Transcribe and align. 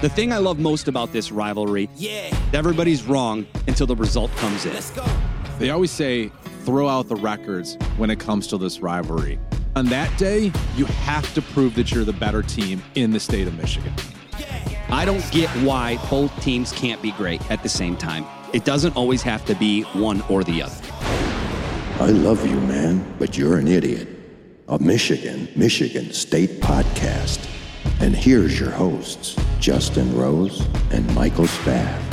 The 0.00 0.08
thing 0.08 0.32
I 0.32 0.38
love 0.38 0.58
most 0.58 0.88
about 0.88 1.12
this 1.12 1.30
rivalry, 1.30 1.88
Yeah, 1.96 2.34
everybody's 2.54 3.02
wrong 3.04 3.46
until 3.68 3.86
the 3.86 3.96
result 3.96 4.30
comes 4.36 4.64
in. 4.64 4.72
let's 4.72 4.90
go. 4.92 5.04
They 5.58 5.68
always 5.70 5.90
say 5.90 6.30
throw 6.64 6.88
out 6.88 7.08
the 7.08 7.16
records 7.16 7.76
when 7.98 8.08
it 8.08 8.18
comes 8.18 8.46
to 8.46 8.56
this 8.56 8.80
rivalry. 8.80 9.38
On 9.76 9.84
that 9.86 10.16
day, 10.18 10.52
you 10.74 10.86
have 10.86 11.32
to 11.34 11.42
prove 11.42 11.74
that 11.74 11.92
you're 11.92 12.04
the 12.04 12.14
better 12.14 12.42
team 12.42 12.82
in 12.94 13.10
the 13.10 13.20
state 13.20 13.46
of 13.46 13.54
Michigan. 13.58 13.92
I 14.88 15.04
don't 15.04 15.24
get 15.30 15.50
why 15.64 15.98
both 16.08 16.32
teams 16.42 16.72
can't 16.72 17.00
be 17.02 17.12
great 17.12 17.48
at 17.50 17.62
the 17.62 17.68
same 17.68 17.94
time. 17.96 18.24
It 18.54 18.64
doesn't 18.64 18.96
always 18.96 19.20
have 19.22 19.44
to 19.44 19.54
be 19.54 19.82
one 19.92 20.22
or 20.30 20.42
the 20.42 20.62
other. 20.62 20.74
I 22.02 22.06
love 22.10 22.44
you, 22.46 22.58
man, 22.62 23.04
but 23.18 23.36
you're 23.36 23.58
an 23.58 23.68
idiot. 23.68 24.08
A 24.68 24.78
Michigan, 24.78 25.46
Michigan 25.54 26.10
State 26.12 26.60
podcast. 26.62 27.46
And 28.00 28.14
here's 28.14 28.58
your 28.58 28.70
hosts, 28.70 29.36
Justin 29.58 30.16
Rose 30.16 30.66
and 30.90 31.12
Michael 31.14 31.46
Spath. 31.46 32.06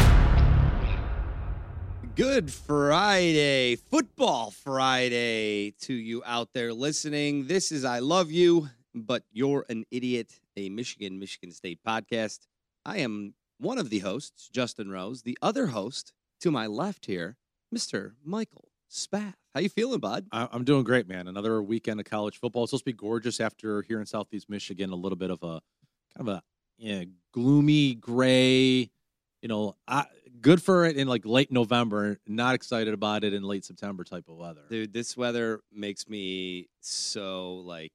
Good 2.16 2.52
Friday, 2.52 3.76
football 3.76 4.52
Friday 4.52 5.72
to 5.82 5.94
you 5.94 6.24
out 6.26 6.50
there 6.54 6.74
listening. 6.74 7.48
This 7.48 7.72
is 7.72 7.86
I 7.86 8.00
Love 8.00 8.32
You, 8.32 8.70
but 8.96 9.24
You're 9.32 9.66
an 9.70 9.86
Idiot, 9.92 10.40
a 10.56 10.70
Michigan, 10.70 11.20
Michigan 11.20 11.52
State 11.52 11.80
podcast. 11.88 12.48
I 12.84 12.98
am 12.98 13.36
one 13.60 13.78
of 13.78 13.90
the 13.90 14.00
hosts, 14.00 14.50
Justin 14.50 14.90
Rose. 14.90 15.22
The 15.22 15.38
other 15.42 15.68
host 15.68 16.14
to 16.42 16.52
my 16.52 16.68
left 16.68 17.06
here, 17.06 17.38
Mr. 17.74 18.14
Michael 18.24 18.70
Spath. 18.90 19.36
How 19.58 19.62
you 19.62 19.70
feeling, 19.70 20.00
bud? 20.00 20.28
I- 20.32 20.48
I'm 20.52 20.64
doing 20.64 20.84
great, 20.84 21.08
man. 21.08 21.28
Another 21.28 21.64
weekend 21.64 22.00
of 22.00 22.06
college 22.06 22.38
football. 22.38 22.66
It's 22.66 22.70
supposed 22.70 22.84
to 22.84 22.92
be 22.92 22.94
gorgeous 22.94 23.40
after 23.40 23.82
here 23.82 24.00
in 24.00 24.06
Southeast 24.06 24.52
Michigan. 24.52 24.92
A 24.92 24.96
little 24.96 25.16
bit 25.16 25.32
of 25.32 25.42
a 25.42 25.62
kind 26.16 26.20
of 26.20 26.28
a 26.28 26.44
yeah, 26.78 27.06
gloomy 27.32 27.96
gray. 27.96 28.92
You 29.42 29.48
know, 29.48 29.76
I, 29.88 30.06
good 30.42 30.62
for 30.62 30.86
it 30.86 30.96
in 30.96 31.08
like 31.08 31.26
late 31.26 31.52
November. 31.52 32.20
Not 32.28 32.54
excited 32.54 32.94
about 32.94 33.24
it 33.24 33.34
in 33.34 33.42
late 33.42 33.66
September 33.66 34.04
type 34.04 34.26
of 34.30 34.36
weather. 34.36 34.62
Dude, 34.70 34.94
this 34.94 35.18
weather 35.18 35.62
makes 35.74 36.08
me 36.08 36.70
so 36.82 37.56
like 37.56 37.94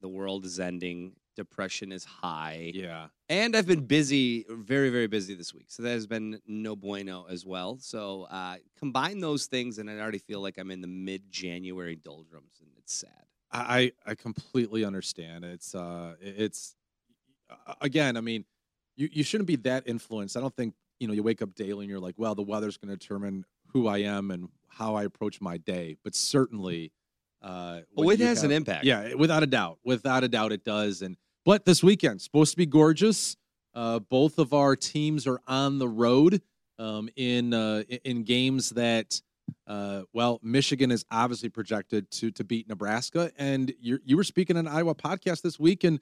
the 0.00 0.08
world 0.08 0.44
is 0.44 0.58
ending, 0.58 1.12
depression 1.34 1.92
is 1.92 2.04
high. 2.04 2.70
Yeah. 2.74 3.08
And 3.28 3.56
I've 3.56 3.66
been 3.66 3.86
busy, 3.86 4.44
very, 4.48 4.90
very 4.90 5.06
busy 5.06 5.34
this 5.34 5.52
week. 5.54 5.66
So 5.68 5.82
that 5.82 5.90
has 5.90 6.06
been 6.06 6.40
no 6.46 6.76
bueno 6.76 7.26
as 7.28 7.44
well. 7.46 7.78
So 7.80 8.26
uh, 8.30 8.56
combine 8.78 9.20
those 9.20 9.46
things, 9.46 9.78
and 9.78 9.90
I 9.90 9.98
already 9.98 10.18
feel 10.18 10.40
like 10.40 10.58
I'm 10.58 10.70
in 10.70 10.80
the 10.80 10.88
mid 10.88 11.30
January 11.30 11.96
doldrums, 11.96 12.58
and 12.60 12.70
it's 12.78 12.94
sad. 12.94 13.10
I 13.50 13.92
I 14.04 14.14
completely 14.16 14.84
understand. 14.84 15.44
It's 15.44 15.74
uh 15.76 16.16
it's 16.20 16.74
again, 17.80 18.16
I 18.16 18.20
mean, 18.20 18.44
you 18.96 19.08
you 19.12 19.22
shouldn't 19.22 19.46
be 19.46 19.56
that 19.56 19.84
influenced. 19.86 20.36
I 20.36 20.40
don't 20.40 20.54
think, 20.54 20.74
you 20.98 21.06
know, 21.06 21.14
you 21.14 21.22
wake 21.22 21.40
up 21.40 21.54
daily 21.54 21.84
and 21.84 21.90
you're 21.90 22.00
like, 22.00 22.16
well, 22.16 22.34
the 22.34 22.42
weather's 22.42 22.76
going 22.76 22.90
to 22.90 22.96
determine 22.96 23.44
who 23.72 23.86
I 23.86 23.98
am 23.98 24.30
and 24.30 24.48
how 24.68 24.96
I 24.96 25.04
approach 25.04 25.40
my 25.40 25.56
day. 25.58 25.96
But 26.02 26.14
certainly 26.16 26.92
uh 27.42 27.80
Oh, 27.96 28.04
when 28.04 28.20
it 28.20 28.24
has 28.26 28.42
an 28.42 28.50
impact. 28.50 28.84
Yeah, 28.86 29.14
without 29.14 29.42
a 29.42 29.46
doubt. 29.46 29.78
Without 29.84 30.24
a 30.24 30.28
doubt 30.28 30.50
it 30.52 30.64
does 30.64 31.02
and 31.02 31.16
but 31.44 31.64
this 31.64 31.82
weekend 31.82 32.20
supposed 32.20 32.52
to 32.52 32.56
be 32.56 32.66
gorgeous. 32.66 33.36
Uh 33.74 33.98
both 33.98 34.38
of 34.38 34.52
our 34.52 34.76
teams 34.76 35.26
are 35.26 35.40
on 35.46 35.78
the 35.78 35.88
road 35.88 36.40
um 36.78 37.08
in 37.16 37.52
uh 37.54 37.82
in- 38.04 38.22
games 38.24 38.70
that 38.70 39.20
uh, 39.66 40.02
well, 40.14 40.40
Michigan 40.42 40.90
is 40.90 41.04
obviously 41.10 41.50
projected 41.50 42.10
to 42.10 42.30
to 42.30 42.44
beat 42.44 42.66
Nebraska, 42.68 43.30
and 43.36 43.74
you 43.78 43.98
you 44.04 44.16
were 44.16 44.24
speaking 44.24 44.56
on 44.56 44.66
Iowa 44.66 44.94
podcast 44.94 45.42
this 45.42 45.60
week, 45.60 45.84
and 45.84 46.00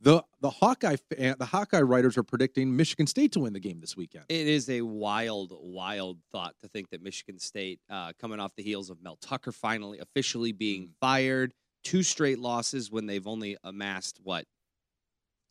the 0.00 0.22
the 0.40 0.48
Hawkeye 0.48 0.96
the 1.10 1.44
Hawkeye 1.44 1.82
writers 1.82 2.16
are 2.16 2.22
predicting 2.22 2.74
Michigan 2.74 3.06
State 3.06 3.32
to 3.32 3.40
win 3.40 3.52
the 3.52 3.60
game 3.60 3.80
this 3.80 3.98
weekend. 3.98 4.24
It 4.30 4.46
is 4.46 4.70
a 4.70 4.80
wild, 4.80 5.52
wild 5.60 6.18
thought 6.32 6.54
to 6.62 6.68
think 6.68 6.88
that 6.88 7.02
Michigan 7.02 7.38
State, 7.38 7.80
uh, 7.90 8.12
coming 8.18 8.40
off 8.40 8.54
the 8.56 8.62
heels 8.62 8.88
of 8.88 9.02
Mel 9.02 9.16
Tucker 9.20 9.52
finally 9.52 9.98
officially 9.98 10.52
being 10.52 10.84
Mm. 10.84 10.90
fired, 11.00 11.54
two 11.84 12.02
straight 12.02 12.38
losses 12.38 12.90
when 12.90 13.04
they've 13.04 13.26
only 13.26 13.58
amassed 13.62 14.20
what, 14.22 14.46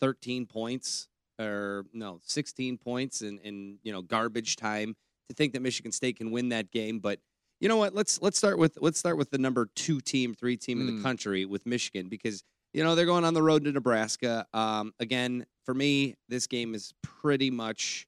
thirteen 0.02 0.46
points 0.46 1.08
or 1.40 1.86
no, 1.94 2.20
sixteen 2.24 2.78
points 2.78 3.22
in 3.22 3.40
in 3.40 3.80
you 3.84 3.92
know 3.92 4.02
garbage 4.02 4.56
time. 4.56 4.96
To 5.30 5.36
think 5.36 5.54
that 5.54 5.62
Michigan 5.62 5.92
State 5.92 6.18
can 6.18 6.32
win 6.32 6.50
that 6.50 6.72
game, 6.72 6.98
but 7.00 7.20
you 7.60 7.68
know 7.70 7.78
what? 7.78 7.94
Let's 7.94 8.20
let's 8.22 8.38
start 8.38 8.58
with 8.58 8.78
let's 8.82 8.98
start 8.98 9.18
with 9.18 9.30
the 9.30 9.38
number 9.38 9.68
two 9.76 10.00
team, 10.02 10.34
three 10.34 10.58
team 10.58 10.80
in 10.82 10.88
the 10.88 10.94
Mm. 10.94 11.04
country 11.04 11.46
with 11.46 11.66
Michigan 11.68 12.10
because 12.10 12.44
you 12.74 12.84
know 12.84 12.96
they're 12.96 13.06
going 13.06 13.26
on 13.26 13.34
the 13.36 13.44
road 13.44 13.64
to 13.66 13.72
Nebraska. 13.72 14.48
Um, 14.54 14.92
again, 15.00 15.46
for 15.66 15.74
me, 15.76 16.16
this 16.30 16.48
game 16.48 16.74
is 16.74 16.94
pretty 17.04 17.52
much 17.52 18.08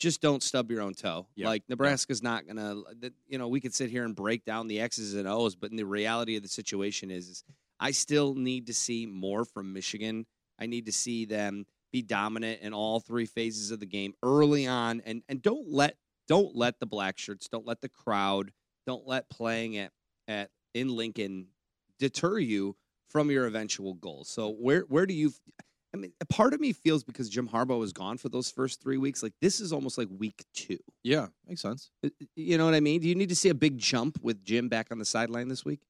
just 0.00 0.20
don't 0.22 0.42
stub 0.42 0.70
your 0.70 0.80
own 0.80 0.94
toe. 0.94 1.26
Yeah. 1.36 1.48
Like 1.48 1.64
Nebraska's 1.68 2.22
not 2.22 2.46
gonna. 2.46 2.76
You 3.28 3.36
know, 3.38 3.48
we 3.48 3.60
could 3.60 3.74
sit 3.74 3.90
here 3.90 4.04
and 4.04 4.14
break 4.16 4.44
down 4.46 4.66
the 4.66 4.80
X's 4.80 5.12
and 5.14 5.28
O's, 5.28 5.54
but 5.56 5.70
in 5.70 5.76
the 5.76 5.84
reality 5.86 6.34
of 6.36 6.42
the 6.42 6.48
situation 6.48 7.10
is, 7.10 7.28
is 7.28 7.44
I 7.78 7.90
still 7.90 8.34
need 8.34 8.68
to 8.68 8.74
see 8.74 9.04
more 9.04 9.44
from 9.44 9.72
Michigan. 9.74 10.24
I 10.58 10.66
need 10.66 10.86
to 10.86 10.92
see 10.92 11.24
them 11.24 11.66
be 11.92 12.02
dominant 12.02 12.60
in 12.62 12.74
all 12.74 13.00
three 13.00 13.26
phases 13.26 13.70
of 13.70 13.80
the 13.80 13.86
game 13.86 14.14
early 14.22 14.66
on, 14.66 15.00
and 15.04 15.22
and 15.28 15.40
don't 15.40 15.68
let 15.68 15.96
don't 16.26 16.56
let 16.56 16.80
the 16.80 16.86
black 16.86 17.18
shirts, 17.18 17.48
don't 17.48 17.66
let 17.66 17.80
the 17.80 17.88
crowd, 17.88 18.52
don't 18.86 19.06
let 19.06 19.30
playing 19.30 19.76
at 19.78 19.92
at 20.26 20.50
in 20.74 20.94
Lincoln 20.94 21.46
deter 21.98 22.38
you 22.38 22.76
from 23.08 23.30
your 23.30 23.46
eventual 23.46 23.94
goal. 23.94 24.24
So 24.24 24.50
where 24.50 24.80
where 24.88 25.06
do 25.06 25.14
you? 25.14 25.32
I 25.94 25.96
mean, 25.96 26.12
a 26.20 26.24
part 26.24 26.52
of 26.52 26.60
me 26.60 26.72
feels 26.72 27.04
because 27.04 27.28
Jim 27.28 27.48
Harbaugh 27.48 27.78
was 27.78 27.92
gone 27.92 28.18
for 28.18 28.28
those 28.28 28.50
first 28.50 28.82
three 28.82 28.98
weeks, 28.98 29.22
like 29.22 29.34
this 29.40 29.60
is 29.60 29.72
almost 29.72 29.96
like 29.96 30.08
week 30.18 30.44
two. 30.52 30.78
Yeah, 31.04 31.28
makes 31.46 31.62
sense. 31.62 31.90
You 32.34 32.58
know 32.58 32.64
what 32.64 32.74
I 32.74 32.80
mean? 32.80 33.00
Do 33.00 33.08
you 33.08 33.14
need 33.14 33.28
to 33.28 33.36
see 33.36 33.50
a 33.50 33.54
big 33.54 33.78
jump 33.78 34.18
with 34.20 34.42
Jim 34.44 34.68
back 34.68 34.88
on 34.90 34.98
the 34.98 35.04
sideline 35.04 35.46
this 35.46 35.64
week? 35.64 35.82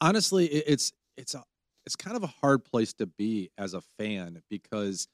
Honestly, 0.00 0.46
it's 0.46 0.92
it's 1.16 1.34
a 1.34 1.44
it's 1.86 1.96
kind 1.96 2.16
of 2.16 2.22
a 2.22 2.28
hard 2.28 2.64
place 2.64 2.92
to 2.94 3.06
be 3.06 3.50
as 3.58 3.74
a 3.74 3.80
fan 3.98 4.42
because 4.48 5.08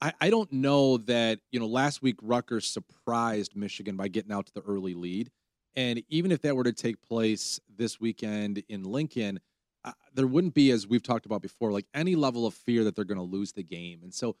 I, 0.00 0.12
I 0.20 0.30
don't 0.30 0.52
know 0.52 0.98
that 0.98 1.40
you 1.50 1.60
know 1.60 1.66
last 1.66 2.02
week 2.02 2.16
Rutgers 2.22 2.66
surprised 2.66 3.56
Michigan 3.56 3.96
by 3.96 4.08
getting 4.08 4.32
out 4.32 4.46
to 4.46 4.52
the 4.54 4.62
early 4.62 4.94
lead, 4.94 5.30
and 5.74 6.02
even 6.08 6.32
if 6.32 6.42
that 6.42 6.56
were 6.56 6.64
to 6.64 6.72
take 6.72 7.02
place 7.02 7.60
this 7.74 8.00
weekend 8.00 8.62
in 8.68 8.84
Lincoln, 8.84 9.40
uh, 9.84 9.92
there 10.12 10.26
wouldn't 10.26 10.54
be 10.54 10.70
as 10.70 10.86
we've 10.86 11.02
talked 11.02 11.26
about 11.26 11.42
before 11.42 11.72
like 11.72 11.86
any 11.94 12.16
level 12.16 12.46
of 12.46 12.54
fear 12.54 12.84
that 12.84 12.94
they're 12.94 13.04
going 13.04 13.18
to 13.18 13.24
lose 13.24 13.52
the 13.52 13.62
game, 13.62 14.00
and 14.02 14.12
so 14.12 14.36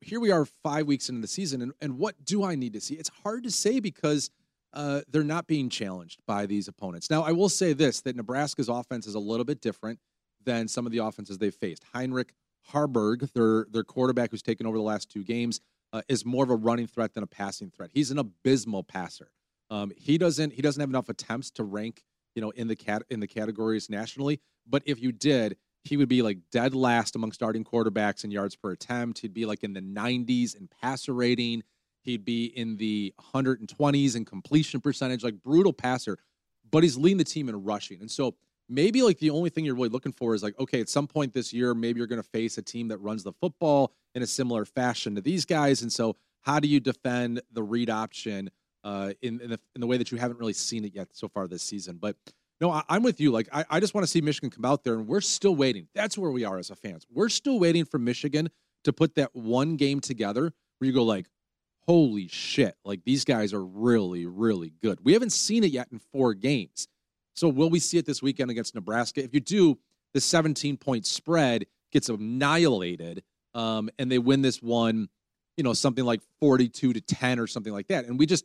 here 0.00 0.18
we 0.18 0.30
are 0.32 0.44
five 0.44 0.86
weeks 0.86 1.08
into 1.08 1.20
the 1.20 1.28
season, 1.28 1.62
and, 1.62 1.72
and 1.80 1.98
what 1.98 2.24
do 2.24 2.42
I 2.44 2.54
need 2.54 2.72
to 2.72 2.80
see? 2.80 2.94
It's 2.94 3.10
hard 3.22 3.44
to 3.44 3.50
say 3.50 3.80
because 3.80 4.30
uh, 4.72 5.02
they're 5.08 5.22
not 5.22 5.46
being 5.46 5.68
challenged 5.68 6.20
by 6.26 6.46
these 6.46 6.66
opponents. 6.66 7.10
Now, 7.10 7.22
I 7.22 7.32
will 7.32 7.48
say 7.48 7.72
this 7.72 8.00
that 8.02 8.16
Nebraska's 8.16 8.68
offense 8.68 9.06
is 9.06 9.14
a 9.14 9.20
little 9.20 9.44
bit 9.44 9.60
different 9.60 10.00
than 10.44 10.68
some 10.68 10.86
of 10.86 10.92
the 10.92 10.98
offenses 10.98 11.38
they've 11.38 11.54
faced. 11.54 11.84
Heinrich 11.92 12.34
Haarberg, 12.70 13.32
their 13.32 13.66
their 13.70 13.84
quarterback 13.84 14.30
who's 14.30 14.42
taken 14.42 14.66
over 14.66 14.76
the 14.76 14.82
last 14.82 15.10
two 15.10 15.24
games, 15.24 15.60
uh, 15.92 16.02
is 16.08 16.24
more 16.24 16.44
of 16.44 16.50
a 16.50 16.56
running 16.56 16.86
threat 16.86 17.14
than 17.14 17.22
a 17.22 17.26
passing 17.26 17.70
threat. 17.70 17.90
He's 17.92 18.10
an 18.10 18.18
abysmal 18.18 18.82
passer. 18.84 19.30
Um, 19.70 19.92
he 19.96 20.18
doesn't 20.18 20.52
he 20.52 20.62
doesn't 20.62 20.80
have 20.80 20.90
enough 20.90 21.08
attempts 21.08 21.50
to 21.52 21.64
rank 21.64 22.02
you 22.34 22.42
know 22.42 22.50
in 22.50 22.68
the 22.68 22.76
cat 22.76 23.02
in 23.10 23.20
the 23.20 23.26
categories 23.26 23.90
nationally. 23.90 24.40
But 24.66 24.82
if 24.86 25.00
you 25.00 25.12
did, 25.12 25.56
he 25.84 25.96
would 25.96 26.08
be 26.08 26.22
like 26.22 26.38
dead 26.50 26.74
last 26.74 27.16
among 27.16 27.32
starting 27.32 27.64
quarterbacks 27.64 28.24
in 28.24 28.30
yards 28.30 28.54
per 28.54 28.70
attempt. 28.70 29.18
He'd 29.18 29.34
be 29.34 29.46
like 29.46 29.64
in 29.64 29.72
the 29.72 29.80
90s 29.80 30.54
in 30.54 30.68
passer 30.80 31.12
rating. 31.12 31.62
He'd 32.02 32.24
be 32.24 32.46
in 32.46 32.76
the 32.76 33.14
120s 33.34 34.16
in 34.16 34.24
completion 34.24 34.80
percentage, 34.80 35.22
like 35.24 35.42
brutal 35.42 35.72
passer. 35.72 36.18
But 36.70 36.82
he's 36.82 36.96
leading 36.96 37.18
the 37.18 37.24
team 37.24 37.48
in 37.48 37.64
rushing, 37.64 38.00
and 38.00 38.10
so 38.10 38.34
maybe 38.72 39.02
like 39.02 39.18
the 39.18 39.30
only 39.30 39.50
thing 39.50 39.64
you're 39.64 39.74
really 39.74 39.88
looking 39.88 40.12
for 40.12 40.34
is 40.34 40.42
like, 40.42 40.58
okay, 40.58 40.80
at 40.80 40.88
some 40.88 41.06
point 41.06 41.32
this 41.32 41.52
year, 41.52 41.74
maybe 41.74 41.98
you're 41.98 42.06
going 42.06 42.22
to 42.22 42.28
face 42.28 42.58
a 42.58 42.62
team 42.62 42.88
that 42.88 42.98
runs 42.98 43.22
the 43.22 43.32
football 43.32 43.92
in 44.14 44.22
a 44.22 44.26
similar 44.26 44.64
fashion 44.64 45.14
to 45.14 45.20
these 45.20 45.44
guys. 45.44 45.82
And 45.82 45.92
so, 45.92 46.16
how 46.40 46.58
do 46.58 46.66
you 46.66 46.80
defend 46.80 47.40
the 47.52 47.62
read 47.62 47.90
option 47.90 48.50
uh, 48.82 49.12
in 49.22 49.40
in 49.40 49.50
the, 49.50 49.60
in 49.74 49.80
the 49.80 49.86
way 49.86 49.96
that 49.98 50.10
you 50.10 50.18
haven't 50.18 50.38
really 50.38 50.52
seen 50.52 50.84
it 50.84 50.94
yet 50.94 51.08
so 51.12 51.28
far 51.28 51.46
this 51.46 51.62
season? 51.62 51.98
But 52.00 52.16
no, 52.60 52.70
I, 52.70 52.82
I'm 52.88 53.02
with 53.02 53.20
you. 53.20 53.30
Like, 53.30 53.48
I, 53.52 53.64
I 53.68 53.80
just 53.80 53.94
want 53.94 54.04
to 54.04 54.10
see 54.10 54.20
Michigan 54.20 54.50
come 54.50 54.64
out 54.64 54.84
there, 54.84 54.94
and 54.94 55.06
we're 55.06 55.20
still 55.20 55.54
waiting. 55.54 55.88
That's 55.94 56.16
where 56.16 56.30
we 56.30 56.44
are 56.44 56.58
as 56.58 56.70
a 56.70 56.76
fans. 56.76 57.06
We're 57.12 57.28
still 57.28 57.60
waiting 57.60 57.84
for 57.84 57.98
Michigan 57.98 58.50
to 58.84 58.92
put 58.92 59.14
that 59.16 59.34
one 59.34 59.76
game 59.76 60.00
together 60.00 60.52
where 60.78 60.86
you 60.86 60.92
go 60.92 61.04
like, 61.04 61.26
holy 61.86 62.28
shit, 62.28 62.76
like 62.84 63.04
these 63.04 63.24
guys 63.24 63.52
are 63.52 63.64
really, 63.64 64.26
really 64.26 64.72
good. 64.82 64.98
We 65.04 65.12
haven't 65.12 65.32
seen 65.32 65.64
it 65.64 65.72
yet 65.72 65.88
in 65.92 65.98
four 65.98 66.34
games. 66.34 66.88
So 67.34 67.48
will 67.48 67.70
we 67.70 67.78
see 67.78 67.98
it 67.98 68.06
this 68.06 68.22
weekend 68.22 68.50
against 68.50 68.74
Nebraska? 68.74 69.22
If 69.22 69.34
you 69.34 69.40
do, 69.40 69.78
the 70.14 70.20
17 70.20 70.76
point 70.76 71.06
spread 71.06 71.66
gets 71.90 72.08
annihilated, 72.08 73.22
um, 73.54 73.90
and 73.98 74.10
they 74.10 74.18
win 74.18 74.42
this 74.42 74.62
one, 74.62 75.08
you 75.56 75.64
know, 75.64 75.72
something 75.72 76.04
like 76.04 76.20
42 76.40 76.92
to 76.92 77.00
10 77.00 77.38
or 77.38 77.46
something 77.46 77.72
like 77.72 77.88
that. 77.88 78.06
And 78.06 78.18
we 78.18 78.26
just, 78.26 78.44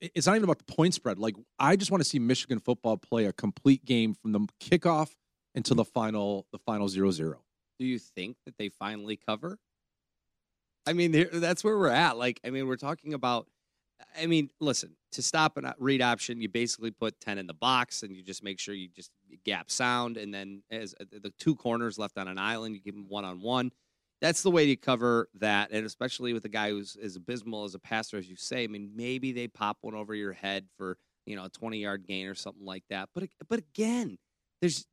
it's 0.00 0.26
not 0.26 0.34
even 0.34 0.44
about 0.44 0.58
the 0.58 0.72
point 0.72 0.94
spread. 0.94 1.18
Like 1.18 1.34
I 1.58 1.76
just 1.76 1.90
want 1.90 2.02
to 2.02 2.08
see 2.08 2.18
Michigan 2.18 2.58
football 2.58 2.96
play 2.96 3.26
a 3.26 3.32
complete 3.32 3.84
game 3.84 4.14
from 4.14 4.32
the 4.32 4.40
kickoff 4.60 5.10
until 5.54 5.76
the 5.76 5.84
final, 5.84 6.46
the 6.52 6.58
final 6.58 6.88
zero 6.88 7.10
zero. 7.10 7.38
Do 7.78 7.86
you 7.86 7.98
think 7.98 8.36
that 8.46 8.56
they 8.58 8.68
finally 8.68 9.16
cover? 9.16 9.58
I 10.86 10.92
mean, 10.92 11.28
that's 11.32 11.64
where 11.64 11.76
we're 11.76 11.88
at. 11.88 12.16
Like, 12.16 12.40
I 12.44 12.50
mean, 12.50 12.66
we're 12.68 12.76
talking 12.76 13.12
about. 13.12 13.48
I 14.18 14.26
mean, 14.26 14.50
listen. 14.60 14.96
To 15.12 15.22
stop 15.22 15.56
a 15.56 15.74
read 15.78 16.02
option, 16.02 16.42
you 16.42 16.48
basically 16.48 16.90
put 16.90 17.18
ten 17.20 17.38
in 17.38 17.46
the 17.46 17.54
box, 17.54 18.02
and 18.02 18.14
you 18.14 18.22
just 18.22 18.42
make 18.44 18.58
sure 18.58 18.74
you 18.74 18.88
just 18.88 19.10
gap 19.44 19.70
sound, 19.70 20.18
and 20.18 20.32
then 20.32 20.62
as 20.70 20.94
uh, 21.00 21.04
the 21.10 21.32
two 21.38 21.54
corners 21.56 21.98
left 21.98 22.18
on 22.18 22.28
an 22.28 22.38
island, 22.38 22.74
you 22.74 22.82
give 22.82 22.94
them 22.94 23.06
one 23.08 23.24
on 23.24 23.40
one. 23.40 23.72
That's 24.20 24.42
the 24.42 24.50
way 24.50 24.66
to 24.66 24.76
cover 24.76 25.28
that, 25.34 25.70
and 25.72 25.86
especially 25.86 26.32
with 26.34 26.44
a 26.44 26.50
guy 26.50 26.70
who's 26.70 26.96
as 27.02 27.16
abysmal 27.16 27.64
as 27.64 27.74
a 27.74 27.78
passer 27.78 28.18
as 28.18 28.28
you 28.28 28.36
say. 28.36 28.64
I 28.64 28.66
mean, 28.66 28.90
maybe 28.94 29.32
they 29.32 29.48
pop 29.48 29.78
one 29.80 29.94
over 29.94 30.14
your 30.14 30.32
head 30.32 30.66
for 30.76 30.98
you 31.24 31.34
know 31.36 31.44
a 31.44 31.48
twenty 31.48 31.78
yard 31.78 32.06
gain 32.06 32.26
or 32.26 32.34
something 32.34 32.64
like 32.66 32.84
that. 32.90 33.08
But 33.14 33.28
but 33.48 33.60
again, 33.60 34.18
there's 34.60 34.86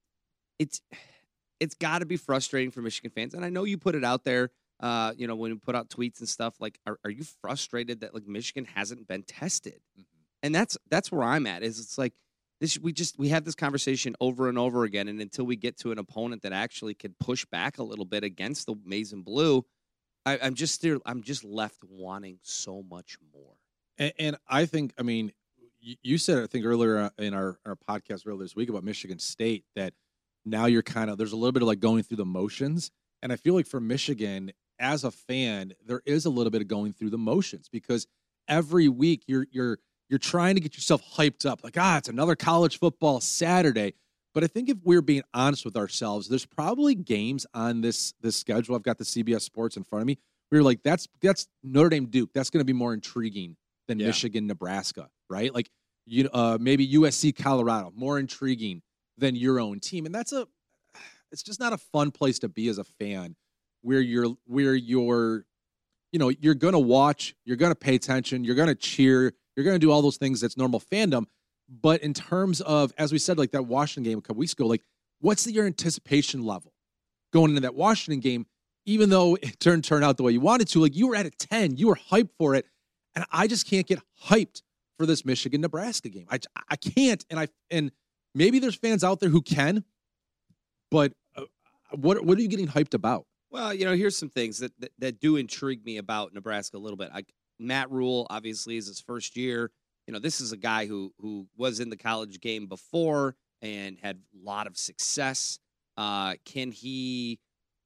it's 0.57 0.81
it's 1.59 1.75
got 1.75 1.99
to 1.99 2.05
be 2.05 2.17
frustrating 2.17 2.71
for 2.71 2.81
Michigan 2.81 3.11
fans, 3.11 3.33
and 3.33 3.43
I 3.43 3.49
know 3.49 3.65
you 3.65 3.77
put 3.77 3.95
it 3.95 4.05
out 4.05 4.23
there 4.23 4.51
uh, 4.83 5.13
you 5.17 5.27
know, 5.27 5.35
when 5.35 5.49
we 5.49 5.57
put 5.57 5.75
out 5.75 5.87
tweets 5.87 6.19
and 6.19 6.27
stuff, 6.27 6.55
like, 6.59 6.77
are, 6.85 6.99
are 7.05 7.09
you 7.09 7.23
frustrated 7.41 8.01
that 8.01 8.13
like 8.13 8.27
Michigan 8.27 8.65
hasn't 8.65 9.07
been 9.07 9.23
tested? 9.23 9.79
Mhm. 9.97 10.03
And 10.43 10.53
that's 10.53 10.77
that's 10.91 11.09
where 11.09 11.23
I'm 11.23 11.47
at. 11.47 11.63
Is 11.63 11.79
it's 11.79 11.97
like 11.97 12.13
this? 12.59 12.77
We 12.77 12.91
just 12.91 13.17
we 13.17 13.29
have 13.29 13.45
this 13.45 13.55
conversation 13.55 14.13
over 14.19 14.49
and 14.49 14.57
over 14.57 14.83
again, 14.83 15.07
and 15.07 15.21
until 15.21 15.45
we 15.45 15.55
get 15.55 15.77
to 15.79 15.93
an 15.93 15.99
opponent 15.99 16.41
that 16.41 16.51
actually 16.51 16.95
can 16.95 17.15
push 17.17 17.45
back 17.45 17.77
a 17.77 17.83
little 17.83 18.03
bit 18.03 18.25
against 18.25 18.65
the 18.65 18.75
maize 18.83 19.13
and 19.13 19.23
blue, 19.23 19.65
I, 20.25 20.37
I'm 20.41 20.53
just 20.53 20.75
still 20.75 20.99
I'm 21.05 21.23
just 21.23 21.45
left 21.45 21.81
wanting 21.89 22.39
so 22.41 22.83
much 22.83 23.17
more. 23.33 23.53
And, 23.97 24.13
and 24.19 24.37
I 24.49 24.65
think, 24.65 24.93
I 24.99 25.03
mean, 25.03 25.31
you, 25.79 25.95
you 26.03 26.17
said 26.17 26.43
I 26.43 26.47
think 26.47 26.65
earlier 26.65 26.97
uh, 26.97 27.09
in 27.19 27.33
our 27.33 27.57
our 27.65 27.77
podcast 27.89 28.27
earlier 28.27 28.43
this 28.43 28.53
week 28.55 28.67
about 28.67 28.83
Michigan 28.83 29.19
State 29.19 29.63
that 29.77 29.93
now 30.43 30.65
you're 30.65 30.83
kind 30.83 31.09
of 31.09 31.17
there's 31.17 31.31
a 31.31 31.37
little 31.37 31.53
bit 31.53 31.61
of 31.61 31.69
like 31.69 31.79
going 31.79 32.03
through 32.03 32.17
the 32.17 32.25
motions, 32.25 32.91
and 33.21 33.31
I 33.31 33.37
feel 33.37 33.53
like 33.53 33.65
for 33.65 33.79
Michigan 33.79 34.51
as 34.79 35.03
a 35.03 35.11
fan, 35.11 35.73
there 35.85 36.01
is 36.05 36.25
a 36.25 36.29
little 36.29 36.51
bit 36.51 36.61
of 36.61 36.67
going 36.67 36.93
through 36.93 37.09
the 37.11 37.17
motions 37.17 37.69
because 37.69 38.07
every 38.47 38.87
week 38.89 39.23
you're 39.27 39.47
you're 39.51 39.79
you're 40.09 40.19
trying 40.19 40.55
to 40.55 40.61
get 40.61 40.75
yourself 40.75 41.01
hyped 41.15 41.45
up, 41.45 41.63
like 41.63 41.77
ah, 41.77 41.97
it's 41.97 42.09
another 42.09 42.35
college 42.35 42.79
football 42.79 43.19
Saturday. 43.21 43.93
But 44.33 44.43
I 44.43 44.47
think 44.47 44.67
if 44.69 44.77
we're 44.83 45.01
being 45.03 45.21
honest 45.33 45.63
with 45.63 45.77
ourselves, 45.77 46.27
there's 46.27 46.45
probably 46.45 46.95
games 46.95 47.45
on 47.53 47.81
this 47.81 48.13
this 48.21 48.35
schedule. 48.35 48.75
I've 48.75 48.83
got 48.83 48.97
the 48.97 49.03
CBS 49.03 49.41
Sports 49.41 49.77
in 49.77 49.83
front 49.83 50.01
of 50.01 50.07
me. 50.07 50.17
We 50.51 50.57
are 50.59 50.63
like, 50.63 50.83
that's 50.83 51.07
that's 51.21 51.47
Notre 51.63 51.89
Dame 51.89 52.07
Duke. 52.07 52.31
That's 52.33 52.49
going 52.49 52.59
to 52.61 52.65
be 52.65 52.73
more 52.73 52.93
intriguing 52.93 53.55
than 53.87 53.99
Yeah. 53.99 54.07
Michigan 54.07 54.47
Nebraska, 54.47 55.09
right? 55.29 55.53
Like 55.53 55.69
you 56.05 56.29
uh, 56.33 56.57
maybe 56.59 56.87
USC 56.95 57.35
Colorado, 57.35 57.91
more 57.95 58.19
intriguing 58.19 58.81
than 59.17 59.35
your 59.35 59.59
own 59.59 59.79
team, 59.79 60.05
and 60.05 60.13
that's 60.13 60.33
a 60.33 60.47
it's 61.31 61.43
just 61.43 61.59
not 61.59 61.73
a 61.73 61.77
fun 61.77 62.11
place 62.11 62.39
to 62.39 62.49
be 62.49 62.67
as 62.67 62.77
a 62.77 62.83
fan 62.83 63.35
where 63.83 64.01
you're 64.01 64.35
where 64.45 64.73
you're 64.73 65.45
you 66.11 66.19
know 66.19 66.29
you're 66.29 66.55
going 66.55 66.73
to 66.73 66.79
watch 66.79 67.35
you're 67.45 67.57
going 67.57 67.71
to 67.71 67.75
pay 67.75 67.95
attention 67.95 68.43
you're 68.43 68.55
going 68.55 68.67
to 68.67 68.75
cheer 68.75 69.33
you're 69.55 69.63
going 69.63 69.75
to 69.75 69.79
do 69.79 69.91
all 69.91 70.01
those 70.01 70.17
things 70.17 70.41
that's 70.41 70.57
normal 70.57 70.79
fandom. 70.79 71.25
But 71.69 72.01
in 72.01 72.13
terms 72.13 72.61
of 72.61 72.93
as 72.97 73.11
we 73.11 73.19
said 73.19 73.37
like 73.37 73.51
that 73.51 73.63
washington 73.63 74.09
game 74.09 74.17
a 74.17 74.21
couple 74.21 74.39
weeks 74.39 74.53
ago 74.53 74.65
like 74.65 74.81
what's 75.19 75.45
your 75.47 75.65
anticipation 75.65 76.43
level 76.43 76.73
going 77.31 77.49
into 77.51 77.61
that 77.61 77.75
washington 77.75 78.19
game 78.19 78.45
even 78.85 79.09
though 79.09 79.35
it 79.41 79.59
turned 79.59 79.83
turn 79.83 80.03
out 80.03 80.17
the 80.17 80.23
way 80.23 80.31
you 80.31 80.41
wanted 80.41 80.67
to? 80.69 80.79
Like 80.79 80.95
you 80.95 81.07
were 81.07 81.15
at 81.15 81.25
a 81.25 81.31
10 81.31 81.77
you 81.77 81.87
were 81.87 81.99
hyped 82.09 82.31
for 82.37 82.55
it 82.55 82.65
and 83.15 83.25
i 83.31 83.47
just 83.47 83.69
can't 83.69 83.85
get 83.85 83.99
hyped 84.25 84.61
for 84.97 85.05
this 85.05 85.25
michigan 85.25 85.61
nebraska 85.61 86.09
game. 86.09 86.27
I 86.29 86.39
i 86.69 86.75
can't 86.75 87.23
and 87.29 87.39
i 87.39 87.47
and 87.69 87.91
maybe 88.35 88.59
there's 88.59 88.75
fans 88.75 89.03
out 89.03 89.19
there 89.19 89.29
who 89.29 89.41
can 89.41 89.83
but 90.91 91.13
uh, 91.35 91.43
what 91.91 92.23
what 92.23 92.37
are 92.37 92.41
you 92.41 92.47
getting 92.47 92.67
hyped 92.67 92.93
about 92.93 93.25
Well, 93.53 93.71
you 93.71 93.85
know, 93.85 93.95
here's 93.95 94.17
some 94.17 94.29
things 94.29 94.57
that, 94.57 94.71
that, 94.79 94.91
that 94.97 95.19
do 95.19 95.35
intrigue 95.35 95.85
me 95.85 95.97
about 95.97 96.33
Nebraska 96.33 96.75
a 96.75 96.79
little 96.79 96.97
bit. 96.97 97.11
I, 97.13 97.23
Matt 97.59 97.91
Rhule, 97.91 98.25
obviously, 98.31 98.77
is 98.77 98.87
his 98.87 98.99
first 98.99 99.37
year. 99.37 99.69
You 100.07 100.13
know, 100.13 100.19
this 100.19 100.41
is 100.41 100.51
a 100.51 100.57
guy 100.57 100.87
who 100.87 101.13
who 101.19 101.47
was 101.55 101.79
in 101.79 101.91
the 101.91 101.95
college 101.95 102.41
game 102.41 102.65
before 102.65 103.35
and 103.61 103.99
had 104.01 104.17
a 104.17 104.43
lot 104.43 104.65
of 104.65 104.75
success. 104.75 105.59
Uh, 105.95 106.33
can 106.45 106.71
he? 106.71 107.39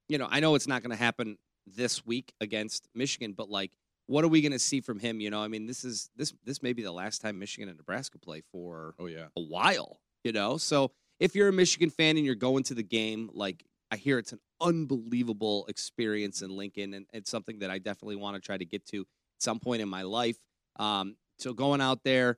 You 0.07 0.17
know, 0.17 0.27
I 0.31 0.39
know 0.39 0.55
it's 0.55 0.67
not 0.67 0.83
going 0.83 0.97
to 0.97 1.03
happen 1.03 1.37
this 1.67 2.05
week 2.05 2.31
against 2.39 2.87
Michigan, 2.95 3.33
but 3.33 3.49
like, 3.49 3.73
what 4.05 4.23
are 4.23 4.29
we 4.29 4.41
going 4.41 4.53
to 4.53 4.59
see 4.59 4.79
from 4.79 4.99
him? 4.99 5.19
You 5.19 5.29
know, 5.29 5.43
I 5.43 5.49
mean, 5.49 5.65
this 5.65 5.83
is 5.83 6.09
this 6.15 6.33
this 6.45 6.63
may 6.63 6.71
be 6.71 6.81
the 6.81 6.93
last 6.93 7.21
time 7.21 7.37
Michigan 7.39 7.67
and 7.67 7.77
Nebraska 7.77 8.17
play 8.19 8.41
for 8.53 8.95
oh 8.99 9.07
yeah 9.07 9.27
a 9.35 9.41
while, 9.41 9.99
you 10.23 10.31
know? 10.31 10.55
So 10.55 10.91
if 11.19 11.35
you're 11.35 11.49
a 11.49 11.53
Michigan 11.53 11.89
fan 11.89 12.15
and 12.15 12.25
you're 12.25 12.35
going 12.35 12.63
to 12.63 12.73
the 12.73 12.83
game, 12.83 13.29
like 13.33 13.65
I 13.91 13.95
hear 13.95 14.17
it's 14.19 14.33
an 14.33 14.39
unbelievable 14.59 15.65
experience 15.67 16.41
in 16.41 16.55
Lincoln 16.55 16.93
and 16.93 17.05
it's 17.13 17.31
something 17.31 17.59
that 17.59 17.71
I 17.71 17.77
definitely 17.77 18.17
want 18.17 18.35
to 18.35 18.41
try 18.41 18.57
to 18.57 18.65
get 18.65 18.85
to 18.87 19.01
at 19.01 19.05
some 19.39 19.59
point 19.59 19.81
in 19.81 19.89
my 19.89 20.01
life. 20.01 20.37
Um, 20.77 21.15
so 21.39 21.53
going 21.53 21.81
out 21.81 22.03
there, 22.03 22.37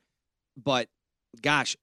but 0.57 0.87
gosh, 1.41 1.75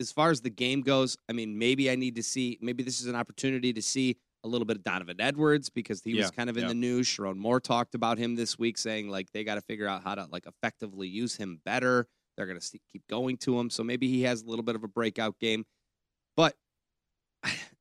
as 0.00 0.12
far 0.12 0.30
as 0.30 0.40
the 0.40 0.50
game 0.50 0.82
goes, 0.82 1.16
I 1.28 1.32
mean, 1.32 1.58
maybe 1.58 1.90
I 1.90 1.94
need 1.94 2.16
to 2.16 2.22
see, 2.22 2.58
maybe 2.60 2.82
this 2.82 3.00
is 3.00 3.06
an 3.06 3.14
opportunity 3.14 3.72
to 3.72 3.82
see 3.82 4.16
a 4.44 4.48
little 4.48 4.66
bit 4.66 4.76
of 4.76 4.82
Donovan 4.82 5.20
Edwards 5.20 5.70
because 5.70 6.02
he 6.02 6.14
was 6.14 6.30
kind 6.30 6.50
of 6.50 6.56
in 6.56 6.62
yeah. 6.62 6.68
the 6.68 6.74
news. 6.74 7.06
Sherrone 7.06 7.36
Moore 7.36 7.60
talked 7.60 7.94
about 7.94 8.18
him 8.18 8.36
this 8.36 8.58
week, 8.58 8.76
saying 8.76 9.08
like 9.08 9.32
they 9.32 9.42
got 9.42 9.54
to 9.54 9.62
figure 9.62 9.88
out 9.88 10.04
how 10.04 10.14
to 10.14 10.26
like 10.30 10.46
effectively 10.46 11.08
use 11.08 11.34
him 11.34 11.60
better. 11.64 12.06
They're 12.36 12.46
going 12.46 12.60
to 12.60 12.78
keep 12.92 13.06
going 13.08 13.38
to 13.38 13.58
him, 13.58 13.70
so 13.70 13.82
maybe 13.82 14.08
he 14.08 14.22
has 14.22 14.42
a 14.42 14.46
little 14.46 14.64
bit 14.64 14.74
of 14.74 14.84
a 14.84 14.88
breakout 14.88 15.38
game. 15.38 15.64
But 16.36 16.54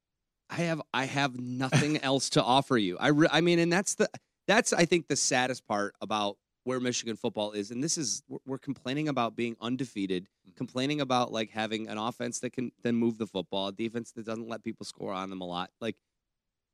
I 0.53 0.57
have 0.57 0.81
I 0.93 1.05
have 1.05 1.39
nothing 1.39 1.97
else 2.03 2.29
to 2.31 2.43
offer 2.43 2.77
you. 2.77 2.97
I 2.99 3.07
re- 3.07 3.27
I 3.31 3.41
mean, 3.41 3.57
and 3.59 3.73
that's 3.73 3.95
the 3.95 4.07
that's 4.47 4.71
I 4.71 4.85
think 4.85 5.07
the 5.07 5.15
saddest 5.15 5.65
part 5.65 5.95
about 6.01 6.37
where 6.65 6.79
Michigan 6.79 7.15
football 7.17 7.51
is, 7.53 7.71
and 7.71 7.83
this 7.83 7.97
is 7.97 8.21
we're, 8.45 8.57
complaining 8.57 9.09
about 9.09 9.35
being 9.35 9.55
undefeated, 9.59 10.29
Mhm. 10.47 10.55
complaining 10.55 11.01
about 11.01 11.31
like 11.31 11.49
having 11.49 11.87
an 11.89 11.97
offense 11.97 12.39
that 12.39 12.51
can 12.51 12.71
then 12.83 12.95
move 12.95 13.17
the 13.17 13.27
football, 13.27 13.67
a 13.67 13.71
defense 13.73 14.11
that 14.13 14.25
doesn't 14.25 14.47
let 14.47 14.63
people 14.63 14.85
score 14.85 15.11
on 15.11 15.29
them 15.29 15.41
a 15.41 15.45
lot. 15.45 15.71
Like, 15.81 15.97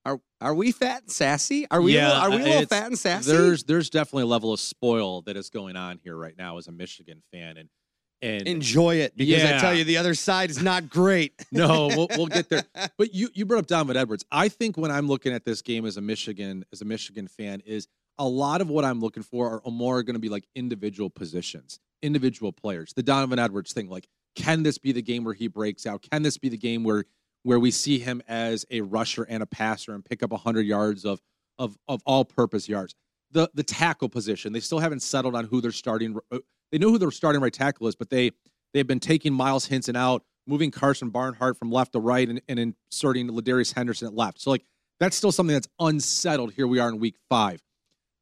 are 0.06 0.20
are 0.42 0.54
we 0.54 0.72
fat 0.72 1.04
and 1.04 1.12
sassy? 1.12 1.66
Are 1.72 1.82
we? 1.82 1.94
a 1.96 2.00
Yeah, 2.00 2.08
little, 2.10 2.22
are 2.24 2.30
we 2.30 2.44
a 2.44 2.48
little 2.48 2.66
fat 2.68 2.88
and 2.88 3.00
sassy? 3.00 3.32
there's 3.32 3.64
there's 3.64 3.90
definitely 3.90 4.24
a 4.24 4.28
level 4.28 4.52
of 4.54 4.60
spoil 4.60 5.22
that 5.24 5.38
is 5.38 5.50
going 5.50 5.76
on 5.76 6.00
here 6.04 6.16
right 6.18 6.38
now 6.38 6.58
as 6.58 6.68
a 6.68 6.72
Michigan 6.72 7.24
fan, 7.32 7.58
and 7.58 7.70
and 8.22 8.48
Enjoy 8.48 8.96
it 8.96 9.16
because 9.16 9.44
I 9.44 9.58
tell 9.60 9.74
you, 9.74 9.84
the 9.84 9.98
other 9.98 10.14
side 10.14 10.50
is 10.50 10.62
not 10.62 10.90
great. 10.90 11.34
no, 11.52 11.88
we'll, 11.88 12.08
we'll 12.18 12.28
get 12.28 12.50
there. 12.50 12.64
But 12.98 13.14
you 13.14 13.30
you 13.34 13.46
brought 13.46 13.60
up 13.60 13.68
Donovan 13.68 13.98
Edwards. 13.98 14.26
I 14.32 14.50
think 14.50 14.78
when 14.78 14.92
I'm 14.92 15.08
looking 15.08 15.34
at 15.34 15.46
this 15.46 15.62
game 15.62 15.86
as 15.86 15.98
a 15.98 16.02
Michigan 16.02 16.66
as 16.72 16.82
a 16.82 16.86
Michigan 16.86 17.28
fan 17.28 17.62
is 17.66 17.88
a 18.18 18.28
lot 18.28 18.62
of 18.62 18.70
what 18.70 18.84
I'm 18.84 19.00
looking 19.00 19.24
for 19.24 19.62
are 19.66 19.72
more 19.72 20.04
going 20.04 20.16
to 20.16 20.20
be 20.20 20.30
like 20.30 20.46
individual 20.54 21.10
positions, 21.10 21.80
individual 22.02 22.52
players. 22.52 22.94
The 22.94 23.04
Donovan 23.04 23.40
Edwards 23.40 23.72
thing, 23.72 23.90
like, 23.90 24.08
can 24.36 24.64
this 24.64 24.78
be 24.78 24.92
the 24.92 25.02
game 25.02 25.24
where 25.24 25.34
he 25.34 25.48
breaks 25.48 25.86
out? 25.86 26.06
Can 26.12 26.22
this 26.22 26.38
be 26.38 26.50
the 26.50 26.58
game 26.58 26.84
where 26.84 27.06
where 27.44 27.60
we 27.60 27.72
see 27.72 28.00
him 28.00 28.22
as 28.28 28.66
a 28.70 28.82
rusher 28.82 29.24
and 29.24 29.42
a 29.42 29.46
passer 29.46 29.94
and 29.96 30.04
pick 30.04 30.22
up 30.22 30.32
100 30.32 30.66
yards 30.66 31.06
of 31.06 31.22
of 31.58 31.78
of 31.88 32.02
all 32.06 32.26
purpose 32.26 32.68
yards? 32.68 32.94
The 33.32 33.50
the 33.54 33.64
tackle 33.64 34.10
position, 34.10 34.54
they 34.54 34.60
still 34.60 34.80
haven't 34.80 35.02
settled 35.02 35.36
on 35.36 35.46
who 35.46 35.62
they're 35.62 35.72
starting. 35.72 36.18
Uh, 36.32 36.40
They 36.72 36.78
know 36.78 36.90
who 36.90 36.98
their 36.98 37.12
starting 37.12 37.42
right 37.42 37.54
tackle 37.54 37.88
is, 37.88 37.96
but 37.96 38.10
they 38.10 38.32
they've 38.74 38.88
been 38.88 39.00
taking 39.00 39.34
Myles 39.34 39.66
Hinton 39.66 39.96
out, 39.96 40.24
moving 40.46 40.72
Karsen 40.72 41.12
Barnhart 41.12 41.58
from 41.58 41.72
left 41.72 41.94
to 41.94 42.00
right, 42.00 42.28
and, 42.28 42.42
and 42.48 42.60
inserting 42.60 43.30
LaDarius 43.30 43.74
Henderson 43.74 44.08
at 44.08 44.14
left. 44.14 44.40
So 44.40 44.52
like 44.52 44.64
that's 45.00 45.16
still 45.16 45.32
something 45.32 45.54
that's 45.54 45.70
unsettled. 45.80 46.54
Here 46.54 46.68
we 46.68 46.80
are 46.80 46.90
in 46.90 47.00
week 47.00 47.16
five. 47.30 47.62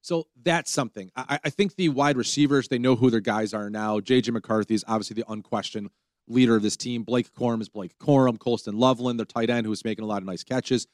So 0.01 0.27
that's 0.41 0.71
something. 0.71 1.11
I, 1.15 1.39
I 1.43 1.49
think 1.49 1.75
the 1.75 1.89
wide 1.89 2.15
receivers, 2.15 2.69
they 2.69 2.77
know 2.79 2.95
who 2.95 3.09
their 3.09 3.19
guys 3.19 3.53
are 3.53 3.69
now. 3.69 3.99
JJ 3.99 4.31
McCarthy 4.31 4.73
is 4.73 4.85
obviously 4.87 5.15
the 5.15 5.29
unquestioned 5.29 5.89
leader 6.29 6.55
of 6.55 6.61
this 6.61 6.77
team. 6.77 7.03
Blake 7.03 7.33
Corum 7.33 7.61
is 7.61 7.67
Blake 7.67 7.97
Corum. 7.99 8.39
Colston 8.39 8.77
Loveland, 8.77 9.19
their 9.19 9.25
tight 9.25 9.49
end, 9.49 9.65
who's 9.65 9.83
making 9.83 10.03
a 10.03 10.07
lot 10.07 10.21
of 10.21 10.25
nice 10.25 10.43
catches. 10.43 10.87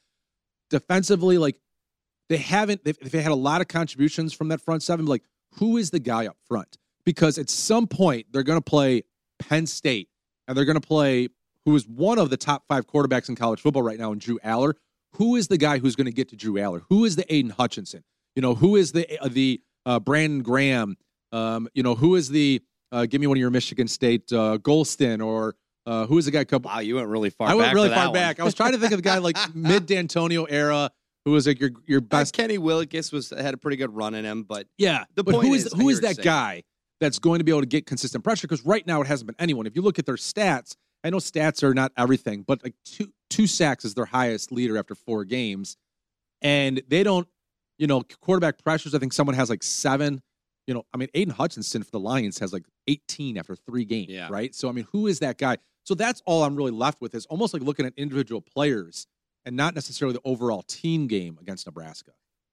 Defensively, 0.69 1.38
like 1.38 1.57
they 2.29 2.38
haven't, 2.38 2.83
they've, 2.83 2.98
they've 2.98 3.22
had 3.22 3.31
a 3.31 3.36
lot 3.36 3.62
of 3.62 3.67
contributions 3.67 4.33
from 4.33 4.48
that 4.48 4.62
front 4.62 4.81
seven. 4.81 5.05
Like, 5.05 5.24
who 5.55 5.77
is 5.77 5.91
the 5.91 6.00
guy 6.00 6.25
up 6.25 6.38
front? 6.48 6.77
Because 7.05 7.38
at 7.38 7.50
some 7.50 7.88
point, 7.88 8.27
they're 8.31 8.43
going 8.43 8.57
to 8.60 8.63
play 8.63 9.03
Penn 9.39 9.65
State 9.67 10.10
and 10.48 10.57
they're 10.57 10.65
going 10.65 10.79
to 10.79 10.88
play 10.88 11.27
who 11.65 11.75
is 11.75 11.88
one 11.88 12.19
of 12.19 12.29
the 12.29 12.38
top 12.38 12.63
five 12.67 12.88
quarterbacks 12.88 13.29
in 13.29 13.36
college 13.36 13.62
football 13.62 13.83
right 13.83 14.00
now 14.00 14.12
in 14.12 14.19
Drew 14.19 14.39
Allar. 14.39 14.74
Who 15.17 15.36
is 15.36 15.48
the 15.48 15.57
guy 15.57 15.77
who's 15.79 15.95
going 15.95 16.05
to 16.05 16.12
get 16.13 16.29
to 16.29 16.36
Drew 16.36 16.53
Allar? 16.53 16.81
Who 16.89 17.05
is 17.05 17.15
the 17.15 17.33
Aidan 17.33 17.51
Hutchinson? 17.51 18.03
You 18.36 18.41
know, 18.41 18.55
who 18.55 18.75
is 18.75 18.91
the 18.93 19.19
uh, 19.24 19.27
the 19.27 19.62
uh, 19.86 20.00
Brandon 20.00 20.41
Graham? 20.41 20.98
Um, 21.31 21.67
you 21.74 21.83
know, 21.83 21.95
who 21.95 22.15
is 22.15 22.29
the 22.29 22.62
uh, 22.91 23.05
give 23.05 23.22
me 23.22 23.27
one 23.27 23.38
of 23.38 23.39
your 23.39 23.51
Michigan 23.51 23.88
State 23.88 24.31
uh, 24.33 24.57
Golston 24.57 25.24
or 25.24 25.55
uh, 25.86 26.05
who 26.07 26.17
is 26.17 26.25
the 26.25 26.31
guy? 26.31 26.43
Couple, 26.45 26.69
Wow, 26.72 26.79
you 26.79 26.95
went 26.95 27.07
really 27.07 27.29
far. 27.29 27.48
I 27.50 27.53
went 27.53 27.67
back 27.67 27.75
really 27.75 27.89
far 27.89 28.05
one. 28.05 28.13
back. 28.13 28.39
I 28.39 28.43
was 28.43 28.53
trying 28.55 28.72
to 28.72 28.77
think 28.79 28.91
of 28.91 28.98
the 28.98 29.03
guy 29.03 29.19
like 29.19 29.38
mid 29.55 29.88
Dantonio 29.88 30.48
era, 30.50 30.89
who 31.25 31.31
was 31.31 31.45
like 31.45 31.60
your 31.60 31.72
your 31.86 32.01
Best 32.01 32.10
best. 32.10 32.33
Kenny 32.33 32.57
Willekes 32.57 33.13
was 33.13 33.29
had 33.29 33.53
a 33.53 33.57
pretty 33.57 33.77
good 33.77 33.93
run 33.95 34.15
in 34.15 34.25
him, 34.25 34.43
but 34.43 34.67
Yeah, 34.77 35.03
The 35.15 35.24
but 35.24 35.36
point 35.36 35.48
who 35.48 35.53
is, 35.53 35.67
is, 35.67 35.74
who 35.74 35.89
is 35.89 36.01
that 36.01 36.15
saying. 36.15 36.24
guy 36.24 36.63
that's 37.03 37.19
going 37.19 37.39
to 37.39 37.43
be 37.43 37.51
able 37.51 37.62
to 37.62 37.67
get 37.67 37.86
consistent 37.86 38.24
pressure? 38.24 38.48
Because 38.48 38.65
right 38.65 38.86
now 38.88 39.01
it 39.01 39.07
hasn't 39.07 39.27
been 39.27 39.36
anyone. 39.39 39.67
If 39.67 39.75
you 39.75 39.81
look 39.81 40.00
at 40.00 40.05
their 40.05 40.15
stats, 40.15 40.75
I 41.03 41.10
know 41.10 41.17
stats 41.17 41.62
are 41.63 41.74
not 41.74 41.91
everything, 41.98 42.43
but 42.43 42.63
like 42.63 42.74
two 42.86 43.12
two 43.29 43.45
sacks 43.48 43.83
is 43.86 43.93
their 43.93 44.05
highest 44.05 44.51
leader 44.51 44.77
after 44.77 44.95
four 44.95 45.25
games, 45.25 45.77
and 46.41 46.81
they 46.88 47.03
don't 47.03 47.27
you 47.79 47.88
know, 47.88 48.03
quarterback 48.22 48.63
pressures. 48.63 48.93
I 48.93 49.00
think 49.00 49.13
someone 49.13 49.36
has 49.36 49.50
like 49.50 49.63
seven. 49.63 50.22
You 50.67 50.75
know, 50.75 50.83
I 50.93 50.98
mean, 50.98 51.10
Aidan 51.15 51.33
Hutchinson 51.33 51.83
for 51.83 51.89
the 51.91 52.00
Lions 52.00 52.38
has 52.39 52.53
like 52.53 52.63
18 52.88 53.38
after 53.38 53.55
three 53.55 53.83
games, 53.83 54.10
Yeah. 54.12 54.29
right? 54.31 54.53
So, 54.55 54.69
I 54.69 54.72
mean, 54.72 54.88
who 54.93 55.07
is 55.07 55.19
that 55.19 55.38
guy? 55.38 55.57
So 55.83 55.93
that's 55.95 56.22
all 56.25 56.43
I'm 56.43 56.55
really 56.55 56.72
left 56.72 57.01
with 57.01 57.13
is 57.15 57.25
almost 57.25 57.53
like 57.53 57.63
looking 57.63 57.86
at 57.86 57.93
individual 57.98 58.39
players 58.41 59.07
and 59.43 59.57
not 59.57 59.74
necessarily 59.75 60.13
the 60.13 60.22
overall 60.24 60.62
team 60.62 61.07
game 61.07 61.38
against 61.41 61.65
Nebraska. 61.65 62.12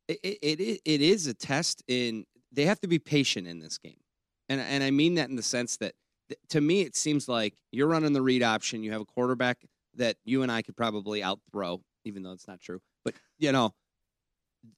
it, 0.09 0.19
it, 0.25 0.39
it 0.61 0.81
it 0.85 1.01
is 1.01 1.27
a 1.29 1.35
test 1.35 1.85
in 1.87 2.25
they 2.51 2.65
have 2.65 2.81
to 2.81 2.89
be 2.89 2.99
patient 2.99 3.47
in 3.47 3.61
this 3.61 3.79
game 3.79 4.01
and 4.51 4.61
and 4.61 4.85
i 4.85 4.91
mean 4.91 5.15
that 5.15 5.31
in 5.31 5.37
the 5.37 5.43
sense 5.43 5.79
that 5.79 5.95
th- 6.29 6.39
to 6.51 6.61
me 6.61 6.83
it 6.83 6.95
seems 6.95 7.29
like 7.29 7.55
you're 7.73 7.87
running 7.87 8.13
the 8.13 8.21
read 8.21 8.43
option 8.43 8.83
you 8.83 8.93
have 8.93 9.01
a 9.01 9.07
quarterback 9.07 9.59
that 9.95 10.17
you 10.25 10.43
and 10.43 10.53
i 10.53 10.61
could 10.61 10.77
probably 10.77 11.23
outthrow 11.23 11.81
even 12.05 12.23
though 12.23 12.33
it's 12.33 12.49
not 12.49 12.61
true 12.61 12.81
but 13.05 13.15
you 13.39 13.51
know 13.53 13.73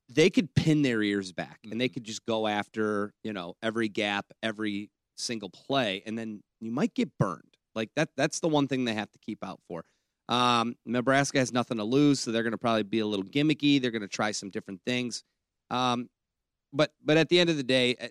they 0.09 0.31
could 0.31 0.55
pin 0.55 0.83
their 0.83 1.03
ears 1.03 1.33
back 1.33 1.59
and 1.69 1.81
they 1.81 1.89
could 1.89 2.05
just 2.05 2.25
go 2.25 2.47
after 2.47 3.13
you 3.25 3.33
know 3.33 3.55
every 3.63 3.89
gap 3.89 4.27
every 4.43 4.91
single 5.17 5.51
play 5.51 6.03
and 6.07 6.17
then 6.17 6.41
you 6.61 6.71
might 6.71 6.95
get 6.95 7.11
burned 7.19 7.57
like 7.75 7.91
that 7.97 8.11
that's 8.17 8.39
the 8.41 8.49
one 8.49 8.69
thing 8.69 8.85
they 8.85 8.95
have 8.95 9.11
to 9.11 9.19
keep 9.19 9.45
out 9.45 9.59
for 9.67 9.85
um, 10.29 10.77
Nebraska 10.87 11.39
has 11.41 11.53
nothing 11.53 11.77
to 11.77 11.85
lose, 11.85 12.21
so 12.21 12.31
they're 12.31 12.45
going 12.45 12.53
to 12.53 12.59
probably 12.59 12.85
be 12.85 13.01
a 13.01 13.07
little 13.07 13.25
gimmicky. 13.25 13.83
They're 13.83 13.91
going 13.91 14.01
to 14.01 14.09
try 14.09 14.31
some 14.31 14.49
different 14.49 14.81
things. 14.87 15.25
Um, 15.69 16.09
but 16.73 16.93
but 17.05 17.17
at 17.17 17.29
the 17.29 17.39
end 17.39 17.51
of 17.51 17.57
the 17.57 17.63
day, 17.63 17.97
eh, 17.99 18.09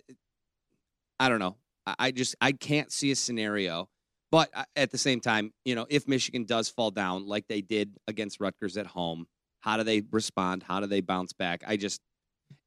I 1.22 1.28
don't 1.28 1.38
know. 1.38 1.56
I, 1.86 1.94
I 1.98 2.10
just 2.10 2.34
I 2.40 2.50
can't 2.50 2.90
see 2.90 3.12
a 3.12 3.16
scenario. 3.16 3.88
But 4.32 4.50
uh, 4.54 4.64
at 4.74 4.90
the 4.90 4.98
same 4.98 5.20
time, 5.20 5.52
you 5.64 5.74
know, 5.74 5.86
if 5.88 6.08
Michigan 6.08 6.44
does 6.44 6.68
fall 6.68 6.90
down 6.90 7.28
like 7.28 7.46
they 7.48 7.60
did 7.60 7.96
against 8.08 8.40
Rutgers 8.40 8.76
at 8.76 8.86
home, 8.86 9.26
how 9.60 9.76
do 9.76 9.84
they 9.84 10.02
respond? 10.10 10.64
How 10.64 10.80
do 10.80 10.86
they 10.86 11.00
bounce 11.00 11.32
back? 11.32 11.62
I 11.66 11.76
just 11.76 12.00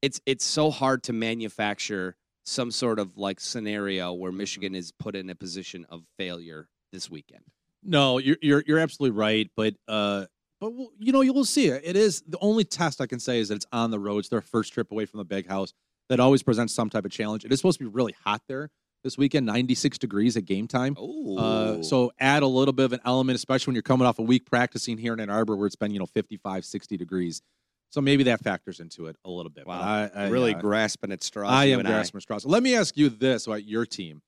it's 0.00 0.20
it's 0.24 0.44
so 0.44 0.70
hard 0.70 1.02
to 1.04 1.12
manufacture 1.12 2.16
some 2.46 2.70
sort 2.70 2.98
of 2.98 3.18
like 3.18 3.40
scenario 3.40 4.14
where 4.14 4.32
Michigan 4.32 4.74
is 4.74 4.90
put 4.92 5.14
in 5.14 5.28
a 5.28 5.34
position 5.34 5.84
of 5.90 6.04
failure 6.16 6.68
this 6.92 7.10
weekend. 7.10 7.42
No, 7.82 8.16
you're 8.16 8.38
you're 8.40 8.64
you're 8.66 8.78
absolutely 8.78 9.18
right, 9.18 9.50
but 9.54 9.74
uh, 9.86 10.26
but 10.60 10.72
you 10.98 11.12
know 11.12 11.20
you'll 11.20 11.44
see 11.44 11.66
it. 11.66 11.82
It 11.84 11.96
is 11.96 12.22
the 12.26 12.38
only 12.40 12.64
test 12.64 13.02
I 13.02 13.06
can 13.06 13.20
say 13.20 13.38
is 13.38 13.48
that 13.48 13.56
it's 13.56 13.66
on 13.70 13.90
the 13.90 13.98
road. 13.98 14.20
It's 14.20 14.28
their 14.30 14.40
first 14.40 14.72
trip 14.72 14.90
away 14.92 15.04
from 15.04 15.18
the 15.18 15.24
big 15.24 15.46
house. 15.46 15.74
That 16.08 16.20
always 16.20 16.42
presents 16.42 16.72
some 16.72 16.88
type 16.88 17.04
of 17.04 17.10
challenge. 17.10 17.44
It 17.44 17.52
is 17.52 17.58
supposed 17.58 17.78
to 17.78 17.84
be 17.84 17.90
really 17.90 18.14
hot 18.24 18.42
there 18.48 18.70
this 19.02 19.16
weekend, 19.16 19.46
96 19.46 19.98
degrees 19.98 20.36
at 20.36 20.44
game 20.44 20.66
time. 20.66 20.96
Uh, 20.98 21.82
so 21.82 22.12
add 22.18 22.42
a 22.42 22.46
little 22.46 22.72
bit 22.72 22.84
of 22.84 22.92
an 22.92 23.00
element, 23.04 23.36
especially 23.36 23.70
when 23.70 23.74
you're 23.76 23.82
coming 23.82 24.06
off 24.06 24.18
a 24.18 24.22
week 24.22 24.46
practicing 24.46 24.98
here 24.98 25.12
in 25.12 25.20
Ann 25.20 25.30
Arbor 25.30 25.56
where 25.56 25.66
it's 25.66 25.76
been 25.76 25.92
you 25.92 25.98
know 25.98 26.06
55, 26.06 26.64
60 26.64 26.96
degrees. 26.96 27.42
So 27.90 28.00
maybe 28.00 28.24
that 28.24 28.42
factors 28.42 28.80
into 28.80 29.06
it 29.06 29.16
a 29.24 29.30
little 29.30 29.50
bit. 29.50 29.66
Wow. 29.66 29.80
I, 29.80 30.10
I, 30.14 30.28
really 30.28 30.54
uh, 30.54 30.60
grasping 30.60 31.12
at 31.12 31.22
straws. 31.22 31.50
I 31.50 31.66
am 31.66 31.82
grasping 31.82 32.20
straws. 32.20 32.44
Let 32.44 32.62
me 32.62 32.74
ask 32.74 32.96
you 32.96 33.08
this 33.08 33.46
about 33.46 33.64
your 33.64 33.86
team. 33.86 34.22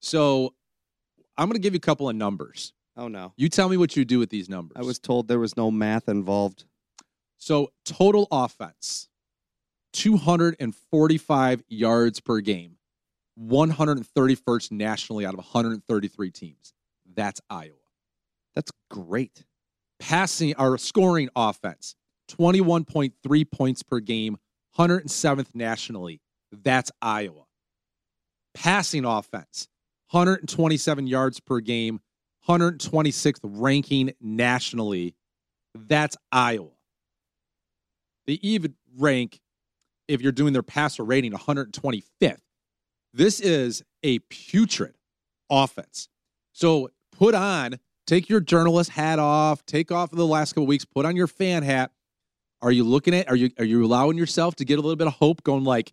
So 0.00 0.54
I'm 1.36 1.48
going 1.48 1.54
to 1.54 1.60
give 1.60 1.72
you 1.72 1.78
a 1.78 1.80
couple 1.80 2.08
of 2.08 2.16
numbers. 2.16 2.74
Oh 2.96 3.08
no, 3.08 3.32
You 3.36 3.48
tell 3.48 3.68
me 3.68 3.76
what 3.76 3.96
you 3.96 4.04
do 4.04 4.18
with 4.18 4.28
these 4.28 4.48
numbers. 4.48 4.76
I 4.76 4.82
was 4.82 4.98
told 4.98 5.28
there 5.28 5.38
was 5.38 5.56
no 5.56 5.70
math 5.70 6.08
involved. 6.08 6.64
so 7.38 7.70
total 7.84 8.26
offense, 8.32 9.08
245 9.98 11.62
yards 11.68 12.20
per 12.20 12.38
game, 12.38 12.76
131st 13.40 14.70
nationally 14.70 15.26
out 15.26 15.34
of 15.34 15.38
133 15.38 16.30
teams. 16.30 16.72
That's 17.16 17.40
Iowa. 17.50 17.74
That's 18.54 18.70
great. 18.90 19.44
Passing 19.98 20.54
or 20.56 20.78
scoring 20.78 21.30
offense, 21.34 21.96
21.3 22.30 23.50
points 23.50 23.82
per 23.82 23.98
game, 23.98 24.38
107th 24.78 25.52
nationally. 25.54 26.20
That's 26.52 26.92
Iowa. 27.02 27.46
Passing 28.54 29.04
offense, 29.04 29.66
127 30.12 31.08
yards 31.08 31.40
per 31.40 31.58
game, 31.58 32.00
126th 32.48 33.40
ranking 33.42 34.12
nationally. 34.20 35.16
That's 35.74 36.16
Iowa. 36.30 36.70
They 38.28 38.38
even 38.42 38.74
rank, 38.96 39.40
if 40.08 40.20
you're 40.20 40.32
doing 40.32 40.52
their 40.52 40.62
passer 40.62 41.04
rating, 41.04 41.32
125th. 41.32 42.38
This 43.12 43.40
is 43.40 43.82
a 44.02 44.18
putrid 44.30 44.96
offense. 45.50 46.08
So 46.52 46.90
put 47.12 47.34
on, 47.34 47.78
take 48.06 48.28
your 48.28 48.40
journalist 48.40 48.90
hat 48.90 49.18
off, 49.18 49.64
take 49.66 49.92
off 49.92 50.10
the 50.10 50.26
last 50.26 50.54
couple 50.54 50.66
weeks, 50.66 50.84
put 50.84 51.06
on 51.06 51.16
your 51.16 51.26
fan 51.26 51.62
hat. 51.62 51.92
Are 52.60 52.72
you 52.72 52.84
looking 52.84 53.14
at? 53.14 53.28
Are 53.30 53.36
you 53.36 53.50
are 53.58 53.64
you 53.64 53.84
allowing 53.84 54.18
yourself 54.18 54.56
to 54.56 54.64
get 54.64 54.78
a 54.78 54.82
little 54.82 54.96
bit 54.96 55.06
of 55.06 55.12
hope, 55.12 55.44
going 55.44 55.62
like, 55.62 55.92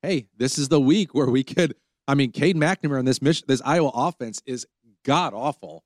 "Hey, 0.00 0.28
this 0.34 0.56
is 0.56 0.68
the 0.68 0.80
week 0.80 1.14
where 1.14 1.26
we 1.26 1.44
could." 1.44 1.74
I 2.08 2.14
mean, 2.14 2.32
Cade 2.32 2.56
McNamara 2.56 3.00
and 3.00 3.06
this 3.06 3.20
Mich- 3.20 3.44
this 3.46 3.60
Iowa 3.66 3.90
offense 3.92 4.40
is 4.46 4.66
god 5.04 5.34
awful. 5.34 5.84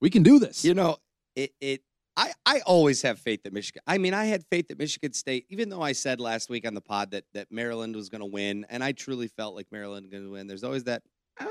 We 0.00 0.10
can 0.10 0.24
do 0.24 0.40
this. 0.40 0.64
You 0.64 0.74
know, 0.74 0.96
it, 1.36 1.52
it 1.60 1.82
I, 2.18 2.32
I 2.44 2.60
always 2.66 3.00
have 3.02 3.20
faith 3.20 3.44
that 3.44 3.52
Michigan. 3.52 3.80
I 3.86 3.96
mean, 3.96 4.12
I 4.12 4.24
had 4.24 4.44
faith 4.50 4.66
that 4.68 4.78
Michigan 4.78 5.12
State, 5.12 5.46
even 5.50 5.68
though 5.68 5.80
I 5.80 5.92
said 5.92 6.20
last 6.20 6.50
week 6.50 6.66
on 6.66 6.74
the 6.74 6.80
pod 6.80 7.12
that 7.12 7.24
that 7.32 7.46
Maryland 7.52 7.94
was 7.94 8.08
going 8.08 8.20
to 8.20 8.26
win, 8.26 8.66
and 8.68 8.82
I 8.82 8.90
truly 8.90 9.28
felt 9.28 9.54
like 9.54 9.68
Maryland 9.70 10.10
going 10.10 10.24
to 10.24 10.30
win. 10.30 10.48
There's 10.48 10.64
always 10.64 10.82
that 10.84 11.04
"Uh, 11.40 11.46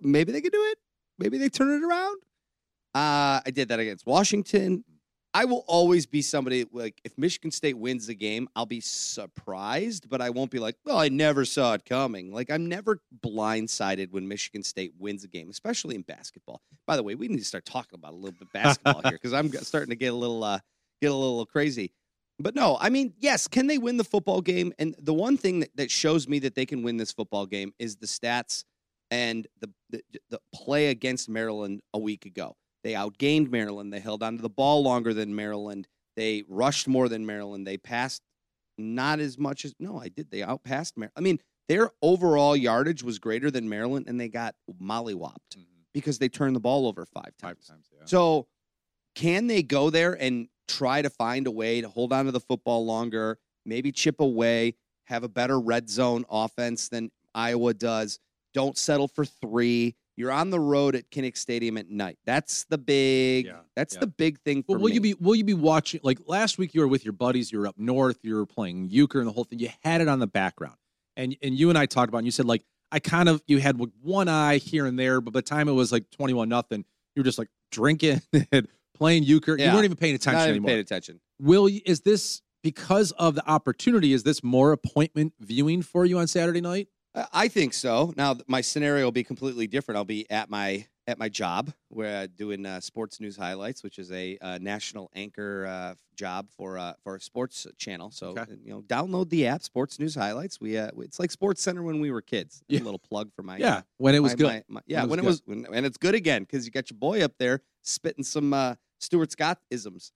maybe 0.00 0.32
they 0.32 0.40
could 0.40 0.52
do 0.52 0.64
it. 0.70 0.78
Maybe 1.18 1.36
they 1.36 1.50
turn 1.50 1.70
it 1.70 1.86
around. 1.86 2.16
Uh, 2.94 3.40
I 3.44 3.50
did 3.52 3.68
that 3.68 3.80
against 3.80 4.06
Washington. 4.06 4.82
I 5.34 5.46
will 5.46 5.64
always 5.66 6.04
be 6.04 6.20
somebody 6.20 6.66
like 6.72 7.00
if 7.04 7.16
Michigan 7.16 7.50
State 7.50 7.78
wins 7.78 8.06
the 8.06 8.14
game, 8.14 8.48
I'll 8.54 8.66
be 8.66 8.80
surprised, 8.80 10.08
but 10.10 10.20
I 10.20 10.28
won't 10.28 10.50
be 10.50 10.58
like, 10.58 10.76
well, 10.84 10.98
I 10.98 11.08
never 11.08 11.46
saw 11.46 11.72
it 11.72 11.86
coming. 11.86 12.32
Like 12.32 12.50
I'm 12.50 12.66
never 12.66 13.00
blindsided 13.24 14.10
when 14.10 14.28
Michigan 14.28 14.62
State 14.62 14.92
wins 14.98 15.24
a 15.24 15.28
game, 15.28 15.48
especially 15.48 15.94
in 15.94 16.02
basketball. 16.02 16.60
By 16.86 16.96
the 16.96 17.02
way, 17.02 17.14
we 17.14 17.28
need 17.28 17.38
to 17.38 17.44
start 17.44 17.64
talking 17.64 17.98
about 17.98 18.12
a 18.12 18.16
little 18.16 18.38
bit 18.38 18.52
basketball 18.52 19.00
here 19.02 19.12
because 19.12 19.32
I'm 19.32 19.50
starting 19.52 19.90
to 19.90 19.96
get 19.96 20.12
a 20.12 20.16
little 20.16 20.44
uh, 20.44 20.58
get 21.00 21.10
a 21.10 21.14
little 21.14 21.46
crazy. 21.46 21.92
But 22.38 22.54
no, 22.54 22.76
I 22.80 22.90
mean, 22.90 23.14
yes, 23.18 23.48
can 23.48 23.68
they 23.68 23.78
win 23.78 23.96
the 23.96 24.04
football 24.04 24.42
game? 24.42 24.72
And 24.78 24.94
the 24.98 25.14
one 25.14 25.36
thing 25.38 25.60
that, 25.60 25.70
that 25.76 25.90
shows 25.90 26.28
me 26.28 26.40
that 26.40 26.54
they 26.54 26.66
can 26.66 26.82
win 26.82 26.98
this 26.98 27.12
football 27.12 27.46
game 27.46 27.72
is 27.78 27.96
the 27.96 28.06
stats 28.06 28.64
and 29.10 29.46
the, 29.60 29.70
the 29.90 30.02
the 30.28 30.40
play 30.54 30.88
against 30.88 31.30
Maryland 31.30 31.80
a 31.94 31.98
week 31.98 32.26
ago. 32.26 32.56
They 32.84 32.92
outgained 32.92 33.50
Maryland. 33.50 33.92
They 33.92 34.00
held 34.00 34.22
onto 34.22 34.42
the 34.42 34.48
ball 34.48 34.82
longer 34.82 35.14
than 35.14 35.34
Maryland. 35.34 35.86
They 36.16 36.44
rushed 36.48 36.88
more 36.88 37.08
than 37.08 37.24
Maryland. 37.24 37.66
They 37.66 37.76
passed 37.76 38.22
not 38.78 39.20
as 39.20 39.38
much 39.38 39.64
as 39.64 39.74
no, 39.78 39.98
I 40.00 40.08
did. 40.08 40.30
They 40.30 40.42
outpassed 40.42 40.96
Maryland. 40.96 41.14
I 41.16 41.20
mean, 41.20 41.38
their 41.68 41.90
overall 42.02 42.56
yardage 42.56 43.02
was 43.02 43.18
greater 43.18 43.50
than 43.50 43.68
Maryland, 43.68 44.06
and 44.08 44.20
they 44.20 44.28
got 44.28 44.54
mollywopped 44.80 45.56
mm-hmm. 45.56 45.62
because 45.94 46.18
they 46.18 46.28
turned 46.28 46.56
the 46.56 46.60
ball 46.60 46.86
over 46.86 47.06
five 47.06 47.36
times. 47.38 47.66
Five 47.66 47.76
times. 47.76 47.86
Yeah. 47.92 48.04
So, 48.04 48.46
can 49.14 49.46
they 49.46 49.62
go 49.62 49.90
there 49.90 50.14
and 50.14 50.48
try 50.68 51.02
to 51.02 51.10
find 51.10 51.46
a 51.46 51.50
way 51.50 51.80
to 51.80 51.88
hold 51.88 52.12
on 52.12 52.24
to 52.24 52.32
the 52.32 52.40
football 52.40 52.84
longer, 52.84 53.38
maybe 53.64 53.92
chip 53.92 54.20
away, 54.20 54.74
have 55.04 55.22
a 55.22 55.28
better 55.28 55.60
red 55.60 55.88
zone 55.88 56.24
offense 56.30 56.88
than 56.88 57.10
Iowa 57.34 57.74
does? 57.74 58.18
Don't 58.54 58.76
settle 58.76 59.08
for 59.08 59.24
three. 59.24 59.96
You're 60.16 60.30
on 60.30 60.50
the 60.50 60.60
road 60.60 60.94
at 60.94 61.10
Kinnick 61.10 61.36
Stadium 61.36 61.78
at 61.78 61.88
night. 61.88 62.18
That's 62.26 62.64
the 62.64 62.78
big. 62.78 63.46
Yeah, 63.46 63.60
that's 63.74 63.94
yeah. 63.94 64.00
the 64.00 64.06
big 64.08 64.40
thing 64.40 64.62
for 64.62 64.72
Well, 64.72 64.82
will 64.82 64.88
me. 64.88 64.94
you 64.94 65.00
be 65.00 65.14
will 65.14 65.34
you 65.34 65.44
be 65.44 65.54
watching 65.54 66.00
like 66.02 66.18
last 66.26 66.58
week 66.58 66.74
you 66.74 66.80
were 66.82 66.88
with 66.88 67.04
your 67.04 67.12
buddies, 67.12 67.50
you 67.50 67.58
were 67.60 67.66
up 67.66 67.78
north, 67.78 68.18
you 68.22 68.34
were 68.34 68.46
playing 68.46 68.88
euchre 68.90 69.20
and 69.20 69.28
the 69.28 69.32
whole 69.32 69.44
thing. 69.44 69.58
You 69.58 69.70
had 69.82 70.00
it 70.00 70.08
on 70.08 70.18
the 70.18 70.26
background. 70.26 70.76
And 71.16 71.36
and 71.42 71.54
you 71.54 71.68
and 71.70 71.78
I 71.78 71.86
talked 71.86 72.08
about 72.08 72.18
it, 72.18 72.20
and 72.20 72.26
you 72.26 72.32
said 72.32 72.46
like 72.46 72.62
I 72.90 72.98
kind 72.98 73.28
of 73.28 73.42
you 73.46 73.58
had 73.58 73.80
one 74.02 74.28
eye 74.28 74.58
here 74.58 74.86
and 74.86 74.98
there, 74.98 75.20
but 75.20 75.32
by 75.32 75.38
the 75.38 75.42
time 75.42 75.68
it 75.68 75.72
was 75.72 75.92
like 75.92 76.10
21 76.10 76.48
nothing, 76.48 76.84
you 77.14 77.20
were 77.20 77.24
just 77.24 77.38
like 77.38 77.48
drinking 77.70 78.20
and 78.52 78.68
playing 78.94 79.22
euchre. 79.22 79.56
You 79.58 79.66
weren't 79.72 79.84
even 79.84 79.96
paying 79.96 80.14
attention 80.14 80.38
Not 80.38 80.42
even 80.44 80.50
anymore. 80.56 80.68
paying 80.68 80.80
attention. 80.80 81.20
Will 81.40 81.68
you, 81.70 81.80
is 81.86 82.02
this 82.02 82.42
because 82.62 83.12
of 83.12 83.34
the 83.34 83.48
opportunity? 83.48 84.12
Is 84.12 84.22
this 84.24 84.44
more 84.44 84.72
appointment 84.72 85.32
viewing 85.40 85.80
for 85.82 86.04
you 86.04 86.18
on 86.18 86.26
Saturday 86.26 86.60
night? 86.60 86.88
I- 87.14 87.28
I 87.32 87.48
think 87.48 87.74
so. 87.74 88.12
Now 88.16 88.36
my 88.46 88.60
scenario 88.60 89.04
will 89.04 89.12
be 89.12 89.24
completely 89.24 89.66
different. 89.66 89.96
I'll 89.96 90.04
be 90.04 90.30
at 90.30 90.48
my 90.50 90.86
at 91.08 91.18
my 91.18 91.28
job 91.28 91.72
where 91.88 92.22
uh, 92.22 92.26
doing 92.36 92.64
uh, 92.64 92.78
sports 92.78 93.18
news 93.20 93.36
highlights, 93.36 93.82
which 93.82 93.98
is 93.98 94.12
a 94.12 94.38
uh, 94.40 94.58
national 94.62 95.10
anchor 95.16 95.66
uh, 95.66 95.94
job 96.14 96.48
for 96.56 96.78
uh, 96.78 96.92
for 97.02 97.16
a 97.16 97.20
sports 97.20 97.66
channel. 97.76 98.10
So 98.12 98.28
Okay. 98.28 98.42
uh, 98.42 98.46
you 98.64 98.70
know, 98.72 98.82
download 98.82 99.28
the 99.28 99.46
app, 99.48 99.62
Sports 99.62 99.98
News 99.98 100.14
Highlights. 100.14 100.60
We 100.60 100.78
uh, 100.78 100.90
it's 100.98 101.18
like 101.18 101.32
Sports 101.32 101.60
Center 101.60 101.82
when 101.82 101.98
we 102.00 102.10
were 102.12 102.22
kids. 102.22 102.62
A 102.70 102.78
little 102.78 103.00
plug 103.00 103.32
for 103.34 103.42
my 103.42 103.56
Yeah, 103.58 103.78
uh, 103.78 103.82
when 103.98 104.14
it 104.14 104.20
was 104.20 104.32
my- 104.32 104.36
good. 104.36 104.46
my- 104.46 104.64
my- 104.68 104.80
yeah, 104.86 105.02
it 105.02 105.08
when 105.08 105.18
it 105.18 105.24
was, 105.24 105.42
when, 105.44 105.66
and 105.72 105.84
it's 105.84 105.98
good 105.98 106.14
again 106.14 106.42
because 106.44 106.64
you 106.66 106.70
got 106.70 106.88
your 106.90 106.98
boy 106.98 107.22
up 107.24 107.32
there 107.38 107.62
spitting 107.82 108.22
some 108.24 108.54
uh, 108.54 108.76
Stuart 109.00 109.32
Scott 109.32 109.58
isms. 109.70 110.12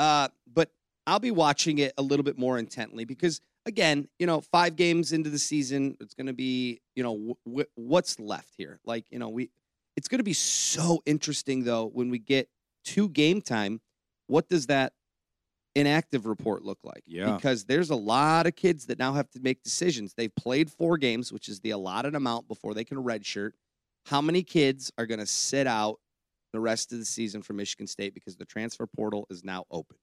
Uh, 0.00 0.28
but 0.52 0.72
I'll 1.06 1.20
be 1.20 1.30
watching 1.30 1.78
it 1.78 1.92
a 1.96 2.02
little 2.02 2.24
bit 2.24 2.36
more 2.36 2.58
intently 2.58 3.04
because, 3.04 3.40
again, 3.66 4.08
you 4.18 4.26
know, 4.26 4.40
five 4.40 4.76
games 4.76 5.12
into 5.12 5.30
the 5.30 5.38
season, 5.38 5.96
it's 6.00 6.14
going 6.14 6.26
to 6.26 6.32
be, 6.32 6.80
you 6.94 7.02
know, 7.02 7.36
wh- 7.48 7.78
what's 7.78 8.18
left 8.20 8.54
here. 8.56 8.80
Like, 8.84 9.06
you 9.10 9.18
know, 9.18 9.28
we, 9.28 9.50
it's 9.96 10.08
going 10.08 10.18
to 10.18 10.24
be 10.24 10.32
so 10.32 11.02
interesting 11.06 11.64
though 11.64 11.86
when 11.86 12.10
we 12.10 12.18
get 12.18 12.48
to 12.86 13.08
game 13.08 13.40
time. 13.40 13.80
What 14.26 14.48
does 14.48 14.66
that 14.66 14.92
inactive 15.74 16.26
report 16.26 16.64
look 16.64 16.78
like? 16.82 17.02
Yeah. 17.06 17.34
Because 17.34 17.64
there's 17.64 17.90
a 17.90 17.96
lot 17.96 18.46
of 18.46 18.56
kids 18.56 18.86
that 18.86 18.98
now 18.98 19.12
have 19.14 19.30
to 19.30 19.40
make 19.40 19.62
decisions. 19.62 20.14
They've 20.14 20.34
played 20.34 20.70
four 20.70 20.96
games, 20.96 21.32
which 21.32 21.48
is 21.48 21.60
the 21.60 21.70
allotted 21.70 22.14
amount 22.14 22.48
before 22.48 22.74
they 22.74 22.84
can 22.84 22.98
redshirt. 22.98 23.52
How 24.06 24.20
many 24.20 24.42
kids 24.42 24.92
are 24.98 25.06
going 25.06 25.20
to 25.20 25.26
sit 25.26 25.66
out 25.66 25.98
the 26.52 26.60
rest 26.60 26.92
of 26.92 26.98
the 26.98 27.04
season 27.04 27.42
for 27.42 27.52
Michigan 27.54 27.86
State 27.86 28.14
because 28.14 28.36
the 28.36 28.44
transfer 28.44 28.86
portal 28.86 29.26
is 29.30 29.44
now 29.44 29.64
open? 29.70 29.96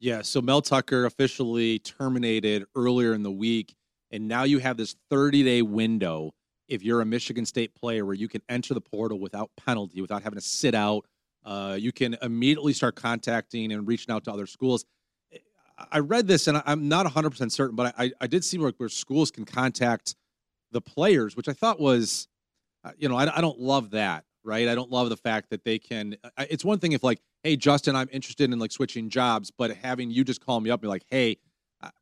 Yeah, 0.00 0.22
so 0.22 0.40
Mel 0.40 0.62
Tucker 0.62 1.04
officially 1.04 1.78
terminated 1.78 2.64
earlier 2.74 3.12
in 3.12 3.22
the 3.22 3.30
week, 3.30 3.74
and 4.10 4.26
now 4.26 4.44
you 4.44 4.58
have 4.58 4.78
this 4.78 4.96
30 5.10 5.42
day 5.42 5.60
window 5.60 6.32
if 6.68 6.82
you're 6.82 7.02
a 7.02 7.04
Michigan 7.04 7.44
State 7.44 7.74
player 7.74 8.06
where 8.06 8.14
you 8.14 8.26
can 8.26 8.40
enter 8.48 8.72
the 8.72 8.80
portal 8.80 9.20
without 9.20 9.50
penalty, 9.56 10.00
without 10.00 10.22
having 10.22 10.38
to 10.38 10.44
sit 10.44 10.74
out. 10.74 11.04
Uh, 11.44 11.76
you 11.78 11.92
can 11.92 12.16
immediately 12.22 12.72
start 12.72 12.94
contacting 12.96 13.72
and 13.72 13.86
reaching 13.86 14.14
out 14.14 14.24
to 14.24 14.32
other 14.32 14.46
schools. 14.46 14.86
I 15.92 15.98
read 15.98 16.26
this, 16.26 16.46
and 16.46 16.62
I'm 16.64 16.88
not 16.88 17.06
100% 17.06 17.50
certain, 17.52 17.76
but 17.76 17.94
I, 17.98 18.12
I 18.20 18.26
did 18.26 18.44
see 18.44 18.56
where, 18.58 18.72
where 18.78 18.88
schools 18.88 19.30
can 19.30 19.44
contact 19.44 20.14
the 20.72 20.80
players, 20.80 21.36
which 21.36 21.48
I 21.48 21.52
thought 21.52 21.80
was, 21.80 22.28
uh, 22.84 22.92
you 22.96 23.08
know, 23.08 23.16
I, 23.16 23.36
I 23.36 23.40
don't 23.40 23.58
love 23.58 23.90
that, 23.90 24.24
right? 24.44 24.68
I 24.68 24.74
don't 24.74 24.90
love 24.90 25.08
the 25.08 25.16
fact 25.16 25.50
that 25.50 25.64
they 25.64 25.78
can. 25.78 26.16
It's 26.38 26.64
one 26.64 26.78
thing 26.78 26.92
if, 26.92 27.02
like, 27.02 27.20
hey, 27.42 27.56
Justin, 27.56 27.96
I'm 27.96 28.08
interested 28.12 28.52
in 28.52 28.58
like 28.58 28.72
switching 28.72 29.08
jobs, 29.08 29.50
but 29.50 29.76
having 29.76 30.10
you 30.10 30.24
just 30.24 30.44
call 30.44 30.60
me 30.60 30.70
up 30.70 30.78
and 30.78 30.82
be 30.82 30.88
like, 30.88 31.04
hey, 31.08 31.36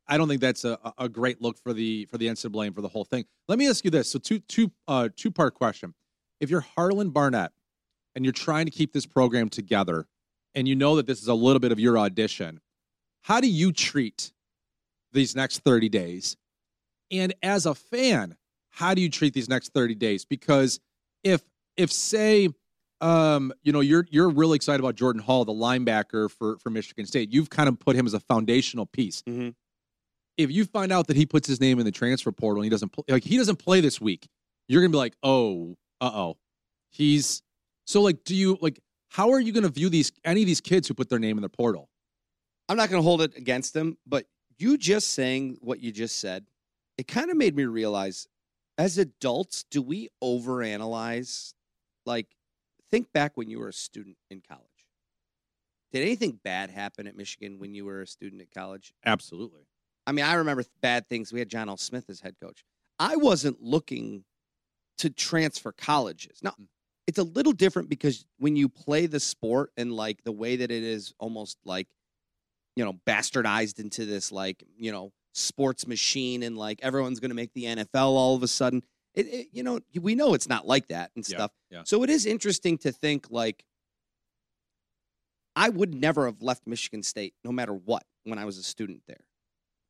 I- 0.07 0.17
don't 0.17 0.27
think 0.27 0.41
that's 0.41 0.65
a, 0.65 0.77
a 0.97 1.07
great 1.07 1.41
look 1.41 1.57
for 1.57 1.73
the 1.73 2.05
for 2.05 2.17
the 2.17 2.27
NCAA 2.27 2.67
and 2.67 2.75
for 2.75 2.81
the 2.81 2.89
whole 2.89 3.05
thing. 3.05 3.25
Let 3.47 3.57
me 3.57 3.69
ask 3.69 3.85
you 3.85 3.91
this: 3.91 4.09
so 4.11 4.19
two 4.19 4.39
two 4.39 4.71
uh, 4.87 5.09
two 5.15 5.31
part 5.31 5.53
question. 5.53 5.93
If 6.39 6.49
you're 6.49 6.61
Harlan 6.61 7.11
Barnett 7.11 7.51
and 8.15 8.25
you're 8.25 8.31
trying 8.33 8.65
to 8.65 8.71
keep 8.71 8.91
this 8.91 9.05
program 9.05 9.49
together, 9.49 10.07
and 10.55 10.67
you 10.67 10.75
know 10.75 10.95
that 10.97 11.07
this 11.07 11.21
is 11.21 11.27
a 11.27 11.33
little 11.33 11.59
bit 11.59 11.71
of 11.71 11.79
your 11.79 11.97
audition, 11.97 12.59
how 13.21 13.39
do 13.39 13.49
you 13.49 13.71
treat 13.71 14.33
these 15.13 15.35
next 15.35 15.59
30 15.59 15.89
days? 15.89 16.35
And 17.11 17.33
as 17.41 17.65
a 17.65 17.73
fan, 17.75 18.35
how 18.69 18.93
do 18.93 19.01
you 19.01 19.09
treat 19.09 19.33
these 19.33 19.49
next 19.49 19.73
30 19.73 19.95
days? 19.95 20.25
Because 20.25 20.79
if 21.23 21.41
if 21.77 21.91
say 21.91 22.49
um, 23.01 23.53
you 23.63 23.71
know, 23.71 23.79
you're 23.79 24.05
you're 24.09 24.29
really 24.29 24.55
excited 24.55 24.79
about 24.79 24.95
Jordan 24.95 25.21
Hall, 25.21 25.45
the 25.45 25.53
linebacker 25.53 26.29
for 26.29 26.57
for 26.57 26.69
Michigan 26.69 27.05
State. 27.05 27.31
You've 27.31 27.49
kind 27.49 27.69
of 27.69 27.79
put 27.79 27.95
him 27.95 28.05
as 28.05 28.13
a 28.13 28.19
foundational 28.19 28.85
piece. 28.85 29.21
Mhm. 29.23 29.55
If 30.37 30.51
you 30.51 30.65
find 30.65 30.91
out 30.91 31.07
that 31.07 31.17
he 31.17 31.25
puts 31.25 31.47
his 31.47 31.59
name 31.59 31.79
in 31.79 31.85
the 31.85 31.91
transfer 31.91 32.31
portal 32.31 32.61
and 32.61 32.65
he 32.65 32.69
doesn't 32.69 32.93
like 33.09 33.23
he 33.23 33.37
doesn't 33.37 33.57
play 33.57 33.81
this 33.81 33.99
week, 34.01 34.27
you're 34.67 34.81
gonna 34.81 34.91
be 34.91 34.97
like, 34.97 35.15
oh, 35.23 35.77
uh 36.01 36.11
oh, 36.13 36.37
he's 36.89 37.41
so 37.85 38.01
like. 38.01 38.23
Do 38.23 38.35
you 38.35 38.57
like? 38.61 38.79
How 39.09 39.31
are 39.31 39.39
you 39.39 39.51
gonna 39.51 39.69
view 39.69 39.89
these 39.89 40.11
any 40.23 40.41
of 40.41 40.47
these 40.47 40.61
kids 40.61 40.87
who 40.87 40.93
put 40.93 41.09
their 41.09 41.19
name 41.19 41.37
in 41.37 41.41
the 41.41 41.49
portal? 41.49 41.89
I'm 42.69 42.77
not 42.77 42.91
going 42.91 43.01
to 43.01 43.03
hold 43.03 43.23
it 43.23 43.35
against 43.35 43.75
him, 43.75 43.97
but 44.05 44.27
you 44.59 44.77
just 44.77 45.09
saying 45.15 45.57
what 45.61 45.79
you 45.79 45.91
just 45.91 46.19
said, 46.19 46.45
it 46.99 47.07
kind 47.07 47.31
of 47.31 47.35
made 47.35 47.55
me 47.55 47.65
realize 47.65 48.27
as 48.77 48.99
adults, 48.99 49.65
do 49.71 49.81
we 49.81 50.09
overanalyze? 50.23 51.55
Like, 52.05 52.27
think 52.91 53.11
back 53.13 53.33
when 53.35 53.49
you 53.49 53.59
were 53.59 53.69
a 53.69 53.73
student 53.73 54.17
in 54.29 54.41
college. 54.47 54.65
Did 55.91 56.03
anything 56.03 56.39
bad 56.43 56.69
happen 56.69 57.07
at 57.07 57.15
Michigan 57.15 57.59
when 57.59 57.73
you 57.73 57.85
were 57.85 58.01
a 58.01 58.07
student 58.07 58.41
at 58.41 58.51
college? 58.51 58.93
Absolutely. 59.05 59.63
I 60.05 60.11
mean, 60.11 60.25
I 60.25 60.35
remember 60.35 60.63
bad 60.81 61.07
things. 61.07 61.33
We 61.33 61.39
had 61.39 61.49
John 61.49 61.69
L. 61.69 61.77
Smith 61.77 62.09
as 62.09 62.19
head 62.19 62.35
coach. 62.41 62.63
I 62.99 63.15
wasn't 63.15 63.61
looking 63.61 64.23
to 64.99 65.09
transfer 65.09 65.71
colleges. 65.71 66.39
Now, 66.43 66.51
hmm. 66.51 66.65
it's 67.07 67.17
a 67.17 67.23
little 67.23 67.53
different 67.53 67.89
because 67.89 68.25
when 68.37 68.55
you 68.55 68.69
play 68.69 69.07
the 69.07 69.19
sport 69.19 69.71
and 69.77 69.91
like 69.91 70.23
the 70.23 70.31
way 70.31 70.57
that 70.57 70.71
it 70.71 70.83
is 70.83 71.13
almost 71.19 71.57
like, 71.65 71.87
you 72.75 72.85
know, 72.85 72.93
bastardized 73.07 73.79
into 73.79 74.05
this 74.05 74.31
like, 74.31 74.63
you 74.77 74.91
know, 74.91 75.11
sports 75.33 75.87
machine 75.87 76.43
and 76.43 76.57
like 76.57 76.79
everyone's 76.83 77.19
going 77.19 77.29
to 77.29 77.35
make 77.35 77.53
the 77.53 77.65
NFL 77.65 77.87
all 77.95 78.35
of 78.35 78.43
a 78.43 78.47
sudden. 78.47 78.83
It, 79.19 79.27
it, 79.27 79.47
you 79.51 79.63
know, 79.63 79.79
we 79.99 80.15
know 80.15 80.33
it's 80.33 80.47
not 80.49 80.65
like 80.67 80.87
that 80.87 81.11
and 81.15 81.25
Yeah, 81.27 81.35
stuff. 81.37 81.51
yeah. 81.69 81.81
So 81.85 82.03
it 82.03 82.09
is 82.09 82.25
interesting 82.25 82.77
to 82.79 82.91
think 82.91 83.27
like 83.29 83.63
I 85.55 85.69
would 85.69 85.93
never 85.93 86.25
have 86.25 86.41
left 86.41 86.65
Michigan 86.67 87.03
State 87.03 87.33
no 87.43 87.51
matter 87.51 87.73
what 87.73 88.03
when 88.23 88.39
I 88.39 88.45
was 88.45 88.57
a 88.57 88.63
student 88.63 89.01
there. 89.07 89.19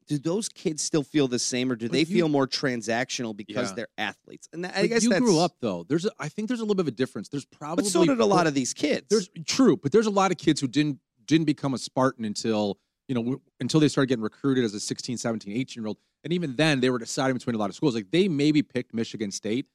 Do 0.07 0.17
those 0.17 0.49
kids 0.49 0.81
still 0.81 1.03
feel 1.03 1.27
the 1.27 1.37
same, 1.37 1.71
or 1.71 1.75
do 1.75 1.85
But 1.85 1.91
they 1.91 1.99
you- 1.99 2.05
feel 2.05 2.29
more 2.29 2.47
transactional 2.47 3.35
because 3.37 3.69
Yeah. 3.69 3.75
they're 3.75 3.87
athletes? 3.99 4.47
And 4.51 4.65
that, 4.65 4.75
I 4.75 4.81
But 4.81 4.89
guess 4.89 5.03
you 5.03 5.15
grew 5.19 5.37
up 5.39 5.57
though. 5.61 5.83
There's 5.87 6.05
a, 6.05 6.11
I 6.17 6.29
think 6.29 6.47
there's 6.47 6.61
a 6.61 6.63
little 6.63 6.75
bit 6.75 6.81
of 6.85 6.87
a 6.87 6.91
difference. 6.97 7.29
There's 7.29 7.45
probably 7.45 7.83
but 7.83 7.91
so 7.91 8.03
did 8.05 8.19
a 8.19 8.25
lot 8.25 8.47
of 8.47 8.55
these 8.55 8.73
kids. 8.73 9.05
There's 9.09 9.29
true, 9.45 9.77
but 9.77 9.91
there's 9.91 10.07
a 10.07 10.11
lot 10.11 10.31
of 10.31 10.37
kids 10.37 10.59
who 10.61 10.67
didn't 10.67 10.99
didn't 11.25 11.45
become 11.45 11.75
a 11.75 11.77
Spartan 11.77 12.25
until 12.25 12.79
you 13.09 13.15
know 13.15 13.41
until 13.59 13.81
they 13.81 13.89
started 13.89 14.07
getting 14.07 14.23
recruited 14.23 14.63
as 14.63 14.73
a 14.73 14.79
16, 14.79 15.17
17, 15.17 15.51
18 15.51 15.81
year 15.83 15.87
old, 15.87 15.97
and 16.23 16.31
even 16.31 16.55
then 16.55 16.79
they 16.79 16.89
were 16.89 16.99
deciding 16.99 17.35
between 17.35 17.55
a 17.55 17.59
lot 17.59 17.69
of 17.69 17.75
schools. 17.75 17.95
Like 17.95 18.11
they 18.11 18.29
maybe 18.29 18.61
picked 18.61 18.93
Michigan 18.93 19.31
State 19.31 19.65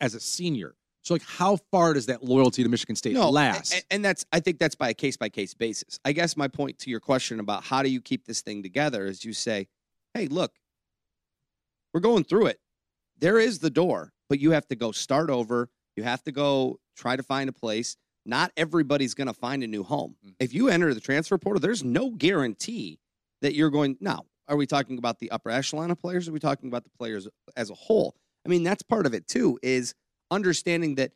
as 0.00 0.14
a 0.14 0.20
senior. 0.20 0.74
So 1.02 1.14
like, 1.14 1.22
how 1.22 1.56
far 1.70 1.94
does 1.94 2.06
that 2.06 2.22
loyalty 2.22 2.62
to 2.62 2.68
Michigan 2.68 2.96
State 2.96 3.14
no, 3.14 3.30
last? 3.30 3.72
And, 3.72 3.84
and 3.90 4.04
that's 4.04 4.26
I 4.32 4.40
think 4.40 4.58
that's 4.58 4.74
by 4.74 4.90
a 4.90 4.94
case 4.94 5.16
by 5.16 5.28
case 5.28 5.54
basis. 5.54 6.00
I 6.04 6.12
guess 6.12 6.36
my 6.36 6.48
point 6.48 6.78
to 6.80 6.90
your 6.90 7.00
question 7.00 7.40
about 7.40 7.62
how 7.62 7.82
do 7.82 7.88
you 7.88 8.00
keep 8.00 8.26
this 8.26 8.42
thing 8.42 8.62
together 8.62 9.06
is 9.06 9.24
you 9.24 9.32
say, 9.32 9.68
hey, 10.12 10.26
look, 10.26 10.52
we're 11.94 12.00
going 12.00 12.24
through 12.24 12.46
it. 12.46 12.58
There 13.18 13.38
is 13.38 13.60
the 13.60 13.70
door, 13.70 14.12
but 14.28 14.40
you 14.40 14.50
have 14.50 14.66
to 14.66 14.76
go 14.76 14.90
start 14.90 15.30
over. 15.30 15.70
You 15.96 16.02
have 16.02 16.24
to 16.24 16.32
go 16.32 16.80
try 16.96 17.14
to 17.14 17.22
find 17.22 17.48
a 17.48 17.52
place. 17.52 17.96
Not 18.26 18.52
everybody's 18.56 19.14
going 19.14 19.26
to 19.28 19.34
find 19.34 19.62
a 19.62 19.66
new 19.66 19.82
home. 19.82 20.16
Mhm. 20.24 20.34
If 20.40 20.52
you 20.54 20.68
enter 20.68 20.92
the 20.94 21.00
transfer 21.00 21.38
portal, 21.38 21.60
there's 21.60 21.82
no 21.82 22.10
guarantee 22.10 23.00
that 23.40 23.54
you're 23.54 23.70
going. 23.70 23.96
Now, 24.00 24.26
are 24.48 24.56
we 24.56 24.66
talking 24.66 24.98
about 24.98 25.18
the 25.18 25.30
upper 25.30 25.50
echelon 25.50 25.90
of 25.90 25.98
players? 25.98 26.28
Or 26.28 26.30
are 26.30 26.34
we 26.34 26.40
talking 26.40 26.68
about 26.68 26.84
the 26.84 26.90
players 26.90 27.26
as 27.56 27.70
a 27.70 27.74
whole? 27.74 28.14
I 28.44 28.48
mean, 28.48 28.62
that's 28.62 28.82
part 28.82 29.06
of 29.06 29.14
it 29.14 29.26
too. 29.26 29.58
Is 29.62 29.94
understanding 30.30 30.96
that 30.96 31.12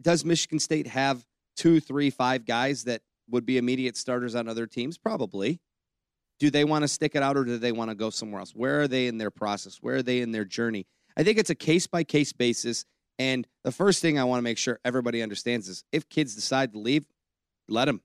does 0.00 0.24
Michigan 0.24 0.58
State 0.58 0.86
have 0.86 1.24
two, 1.56 1.80
three, 1.80 2.10
five 2.10 2.44
guys 2.44 2.84
that 2.84 3.02
would 3.30 3.46
be 3.46 3.58
immediate 3.58 3.96
starters 3.96 4.34
on 4.34 4.48
other 4.48 4.66
teams? 4.66 4.98
Probably. 4.98 5.60
Do 6.40 6.50
they 6.50 6.64
want 6.64 6.82
to 6.82 6.88
stick 6.88 7.14
it 7.14 7.22
out 7.22 7.36
or 7.36 7.44
do 7.44 7.58
they 7.58 7.72
want 7.72 7.90
to 7.90 7.94
go 7.94 8.10
somewhere 8.10 8.40
else? 8.40 8.54
Where 8.54 8.82
are 8.82 8.88
they 8.88 9.06
in 9.06 9.18
their 9.18 9.30
process? 9.30 9.78
Where 9.80 9.96
are 9.96 10.02
they 10.02 10.20
in 10.20 10.32
their 10.32 10.44
journey? 10.44 10.86
I 11.16 11.22
think 11.22 11.38
it's 11.38 11.50
a 11.50 11.54
case 11.54 11.86
by 11.86 12.02
case 12.04 12.32
basis. 12.32 12.84
And 13.18 13.46
the 13.62 13.72
first 13.72 14.02
thing 14.02 14.18
I 14.18 14.24
want 14.24 14.38
to 14.38 14.42
make 14.42 14.58
sure 14.58 14.80
everybody 14.84 15.22
understands 15.22 15.68
is 15.68 15.84
if 15.92 16.08
kids 16.08 16.34
decide 16.34 16.72
to 16.72 16.78
leave, 16.78 17.04
let 17.68 17.84
them. 17.86 18.00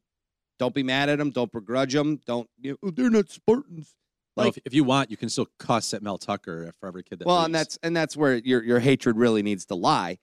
Don't 0.60 0.76
be 0.76 0.84
mad 0.84 1.10
at 1.10 1.18
them. 1.18 1.32
Don't 1.32 1.52
begrudge 1.52 1.94
them. 1.94 2.20
Don't, 2.26 2.50
you 2.60 2.72
know, 2.72 2.78
"Oh, 2.84 2.92
they're 2.92 3.10
not 3.10 3.30
Spartans. 3.30 3.96
Well, 4.36 4.48
like- 4.48 4.58
if, 4.58 4.64
if 4.68 4.74
you 4.74 4.84
want, 4.84 5.10
you 5.10 5.18
can 5.18 5.30
still 5.30 5.48
cuss 5.58 5.94
at 5.94 6.04
Mel 6.04 6.18
Tucker 6.18 6.72
for 6.80 6.88
every 6.88 7.04
kid 7.04 7.20
that. 7.20 7.28
well, 7.28 7.44
and 7.46 7.56
that's 7.56 7.80
and 7.82 7.96
that's 7.96 8.16
where 8.16 8.36
your 8.36 8.64
your 8.64 8.80
hatred 8.80 9.18
really 9.18 9.42
needs 9.42 9.66
to 9.68 9.76
lie. 9.76 10.20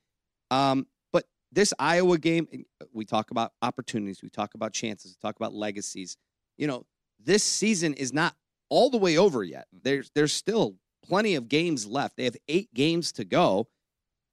Um, 0.51 0.87
but 1.13 1.25
this 1.51 1.73
Iowa 1.79 2.19
game, 2.19 2.47
we 2.93 3.05
talk 3.05 3.31
about 3.31 3.53
opportunities, 3.63 4.23
we 4.23 4.29
talk 4.31 4.55
about 4.55 4.73
chances, 4.73 5.17
we 5.21 5.27
talk 5.27 5.37
about 5.37 5.55
legacies. 5.55 6.17
You 6.59 6.67
know, 6.67 6.85
this 7.19 7.43
season 7.43 7.95
is 7.95 8.13
not 8.13 8.35
all 8.69 8.91
the 8.91 8.99
way 8.99 9.17
over 9.17 9.43
yet. 9.43 9.67
There's 9.73 10.11
there's 10.15 10.33
still 10.33 10.77
plenty 11.03 11.35
of 11.35 11.49
games 11.49 11.87
left. 11.87 12.17
They 12.17 12.25
have 12.25 12.37
eight 12.49 12.73
games 12.75 13.11
to 13.13 13.25
go. 13.25 13.69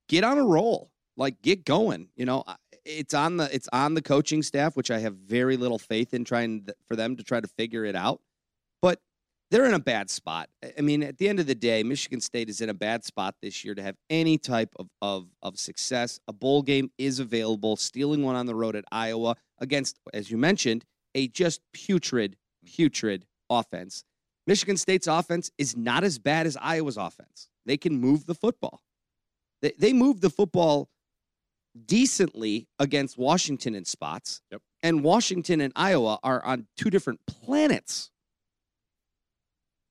Get 0.09 0.23
on 0.23 0.37
a 0.37 0.43
roll, 0.43 0.91
like 1.17 1.41
get 1.41 1.65
going. 1.65 2.09
You 2.15 2.25
know, 2.25 2.43
it's 2.85 3.13
on 3.13 3.37
the 3.37 3.53
it's 3.53 3.69
on 3.71 3.93
the 3.93 4.01
coaching 4.01 4.43
staff, 4.43 4.75
which 4.75 4.91
I 4.91 4.99
have 4.99 5.15
very 5.15 5.57
little 5.57 5.79
faith 5.79 6.13
in 6.13 6.25
trying 6.25 6.65
th- 6.65 6.77
for 6.87 6.95
them 6.95 7.15
to 7.15 7.23
try 7.23 7.39
to 7.39 7.47
figure 7.47 7.85
it 7.85 7.95
out. 7.95 8.21
But 8.81 8.99
they're 9.51 9.65
in 9.65 9.73
a 9.73 9.79
bad 9.79 10.09
spot. 10.09 10.49
I- 10.77 10.81
mean, 10.81 11.03
at 11.03 11.17
the 11.17 11.29
end 11.29 11.39
of 11.39 11.47
the 11.47 11.55
day, 11.55 11.83
Michigan 11.83 12.19
State 12.19 12.49
is 12.49 12.59
in 12.59 12.69
a 12.69 12.73
bad 12.73 13.05
spot 13.05 13.35
this 13.41 13.63
year 13.63 13.75
to 13.75 13.83
have 13.83 13.95
any 14.09 14.37
type 14.37 14.73
of, 14.77 14.89
of, 15.01 15.27
of 15.41 15.57
success. 15.57 16.19
A 16.27 16.33
bowl 16.33 16.61
game 16.63 16.91
is 16.97 17.19
available. 17.19 17.75
Stealing 17.75 18.23
one 18.23 18.35
on 18.35 18.45
the 18.45 18.55
road 18.55 18.75
at 18.75 18.85
Iowa 18.91 19.35
against, 19.59 19.99
as 20.13 20.31
you 20.31 20.37
mentioned, 20.37 20.85
a 21.15 21.27
just 21.27 21.61
putrid, 21.71 22.35
putrid 22.65 23.25
offense. 23.49 24.03
Michigan 24.47 24.75
State's 24.75 25.07
offense 25.07 25.51
is 25.57 25.77
not 25.77 26.03
as 26.03 26.19
bad 26.19 26.45
as 26.45 26.57
Iowa's 26.57 26.97
offense. 26.97 27.47
They 27.65 27.77
can 27.77 27.99
move 27.99 28.25
the 28.25 28.35
football. 28.35 28.81
They, 29.63 29.73
they 29.79 29.93
move 29.93 30.21
the 30.21 30.29
football 30.29 30.89
decently 31.87 32.67
against 32.77 33.17
Washington 33.17 33.73
in 33.73 33.85
spots. 33.85 34.41
Yep. 34.51 34.61
And 34.83 35.03
Washington 35.03 35.61
and 35.61 35.73
Iowa 35.75 36.19
are 36.21 36.45
on 36.45 36.67
two 36.77 36.91
different 36.91 37.21
planets 37.25 38.11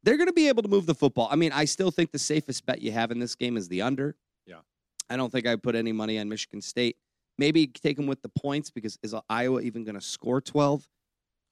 they're 0.02 0.16
going 0.16 0.28
to 0.28 0.32
be 0.32 0.48
able 0.48 0.62
to 0.62 0.68
move 0.68 0.86
the 0.86 0.94
football. 0.94 1.28
I 1.30 1.36
mean, 1.36 1.52
I 1.52 1.64
still 1.64 1.90
think 1.90 2.10
the 2.10 2.18
safest 2.18 2.66
bet 2.66 2.82
you 2.82 2.92
have 2.92 3.10
in 3.10 3.18
this 3.18 3.34
game 3.34 3.56
is 3.56 3.68
the 3.68 3.82
under. 3.82 4.16
Yeah. 4.46 4.60
I 5.08 5.16
don't 5.16 5.30
think 5.30 5.46
I 5.46 5.56
put 5.56 5.74
any 5.74 5.92
money 5.92 6.18
on 6.18 6.28
Michigan 6.28 6.60
State. 6.60 6.96
Maybe 7.38 7.66
take 7.66 7.96
them 7.96 8.06
with 8.06 8.22
the 8.22 8.28
points 8.28 8.70
because 8.70 8.98
is 9.02 9.14
Iowa 9.28 9.60
even 9.60 9.84
going 9.84 9.94
to 9.94 10.00
score 10.00 10.40
12? 10.40 10.86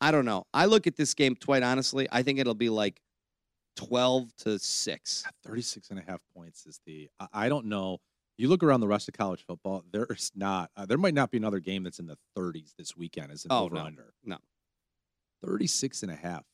I 0.00 0.10
don't 0.10 0.24
know. 0.24 0.46
I 0.52 0.66
look 0.66 0.86
at 0.86 0.96
this 0.96 1.14
game, 1.14 1.36
quite 1.36 1.62
honestly, 1.62 2.08
I 2.10 2.22
think 2.22 2.38
it'll 2.38 2.54
be 2.54 2.70
like 2.70 3.00
12 3.76 4.34
to 4.38 4.58
6. 4.58 5.24
36 5.44 5.90
and 5.90 5.98
a 5.98 6.02
half 6.02 6.20
points 6.34 6.66
is 6.66 6.80
the 6.86 7.08
I, 7.18 7.26
I 7.32 7.48
don't 7.48 7.66
know 7.66 7.98
you 8.36 8.48
look 8.48 8.62
around 8.62 8.80
the 8.80 8.88
rest 8.88 9.06
of 9.08 9.14
college 9.14 9.44
football 9.46 9.84
there's 9.92 10.32
not 10.34 10.70
uh, 10.76 10.86
there 10.86 10.98
might 10.98 11.14
not 11.14 11.30
be 11.30 11.36
another 11.38 11.60
game 11.60 11.82
that's 11.84 11.98
in 11.98 12.06
the 12.06 12.16
30s 12.36 12.74
this 12.76 12.96
weekend 12.96 13.30
as 13.32 13.44
an 13.44 13.52
Oh, 13.52 13.64
over 13.64 13.74
no. 13.76 13.82
under 13.82 14.12
No. 14.24 14.38
36 15.44 16.02
and 16.02 16.12
a 16.12 16.16
half 16.16 16.44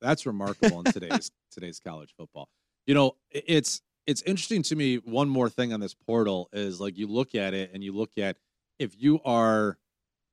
That's 0.00 0.26
remarkable 0.26 0.80
in 0.80 0.92
today's 0.92 1.30
today's 1.50 1.80
college 1.80 2.12
football. 2.16 2.48
You 2.86 2.94
know, 2.94 3.16
it's 3.30 3.80
it's 4.06 4.22
interesting 4.22 4.62
to 4.64 4.76
me. 4.76 4.96
One 4.98 5.28
more 5.28 5.48
thing 5.48 5.72
on 5.72 5.80
this 5.80 5.94
portal 5.94 6.48
is 6.52 6.80
like 6.80 6.96
you 6.96 7.08
look 7.08 7.34
at 7.34 7.54
it 7.54 7.70
and 7.74 7.82
you 7.82 7.92
look 7.92 8.18
at 8.18 8.36
if 8.78 8.94
you 9.00 9.20
are. 9.24 9.78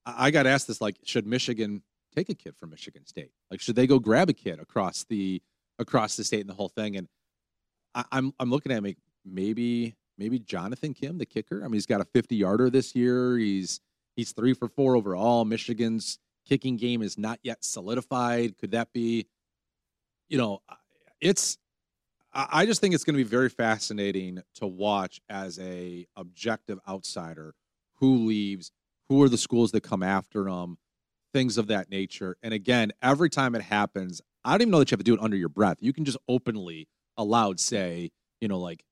I 0.05 0.27
I 0.27 0.31
got 0.31 0.45
asked 0.45 0.67
this 0.67 0.81
like, 0.81 0.97
should 1.05 1.25
Michigan 1.25 1.81
take 2.15 2.29
a 2.29 2.35
kid 2.35 2.55
from 2.57 2.69
Michigan 2.69 3.05
State? 3.07 3.31
Like, 3.49 3.61
should 3.61 3.75
they 3.75 3.87
go 3.87 3.97
grab 3.99 4.29
a 4.29 4.33
kid 4.33 4.59
across 4.59 5.05
the 5.05 5.41
across 5.79 6.15
the 6.15 6.23
state 6.23 6.41
and 6.41 6.49
the 6.49 6.53
whole 6.53 6.69
thing? 6.69 6.97
And 6.97 7.07
I, 7.95 8.03
I'm 8.11 8.33
I'm 8.39 8.49
looking 8.49 8.71
at 8.71 8.83
me 8.83 8.97
maybe 9.25 9.95
maybe 10.17 10.39
Jonathan 10.39 10.93
Kim, 10.93 11.17
the 11.17 11.25
kicker. 11.25 11.61
I 11.61 11.63
mean, 11.65 11.73
he's 11.73 11.85
got 11.85 12.01
a 12.01 12.05
50 12.05 12.35
yarder 12.35 12.69
this 12.69 12.95
year. 12.95 13.37
He's 13.37 13.79
he's 14.15 14.31
three 14.31 14.53
for 14.53 14.67
four 14.67 14.95
overall. 14.95 15.45
Michigan's 15.45 16.19
kicking 16.45 16.77
game 16.77 17.01
is 17.01 17.17
not 17.17 17.39
yet 17.43 17.63
solidified. 17.63 18.57
Could 18.57 18.71
that 18.71 18.91
be? 18.93 19.27
You 20.29 20.37
know, 20.37 20.61
it's. 21.21 21.57
I 22.33 22.47
I 22.51 22.65
just 22.65 22.81
think 22.81 22.93
it's 22.93 23.03
going 23.03 23.17
to 23.17 23.23
be 23.23 23.29
very 23.29 23.49
fascinating 23.49 24.41
to 24.55 24.67
watch 24.67 25.21
as 25.29 25.59
a 25.59 26.07
objective 26.15 26.79
outsider 26.87 27.53
who 27.95 28.25
leaves, 28.25 28.71
who 29.09 29.21
are 29.21 29.29
the 29.29 29.37
schools 29.37 29.71
that 29.71 29.81
come 29.81 30.03
after 30.03 30.45
them, 30.45 30.77
things 31.31 31.57
of 31.57 31.67
that 31.67 31.89
nature. 31.89 32.37
And 32.41 32.53
again, 32.53 32.91
every 33.01 33.29
time 33.29 33.55
it 33.55 33.61
happens, 33.61 34.21
I 34.45 34.51
don't 34.51 34.61
even 34.61 34.71
know 34.71 34.79
that 34.79 34.91
you 34.91 34.95
have 34.95 34.99
to 34.99 35.05
do 35.05 35.13
it 35.13 35.21
under 35.21 35.37
your 35.37 35.49
breath. 35.49 35.77
You 35.79 35.93
can 35.93 36.05
just 36.05 36.17
openly, 36.27 36.87
aloud 37.17 37.59
say, 37.59 38.11
you 38.41 38.47
know, 38.47 38.59
like, 38.59 38.83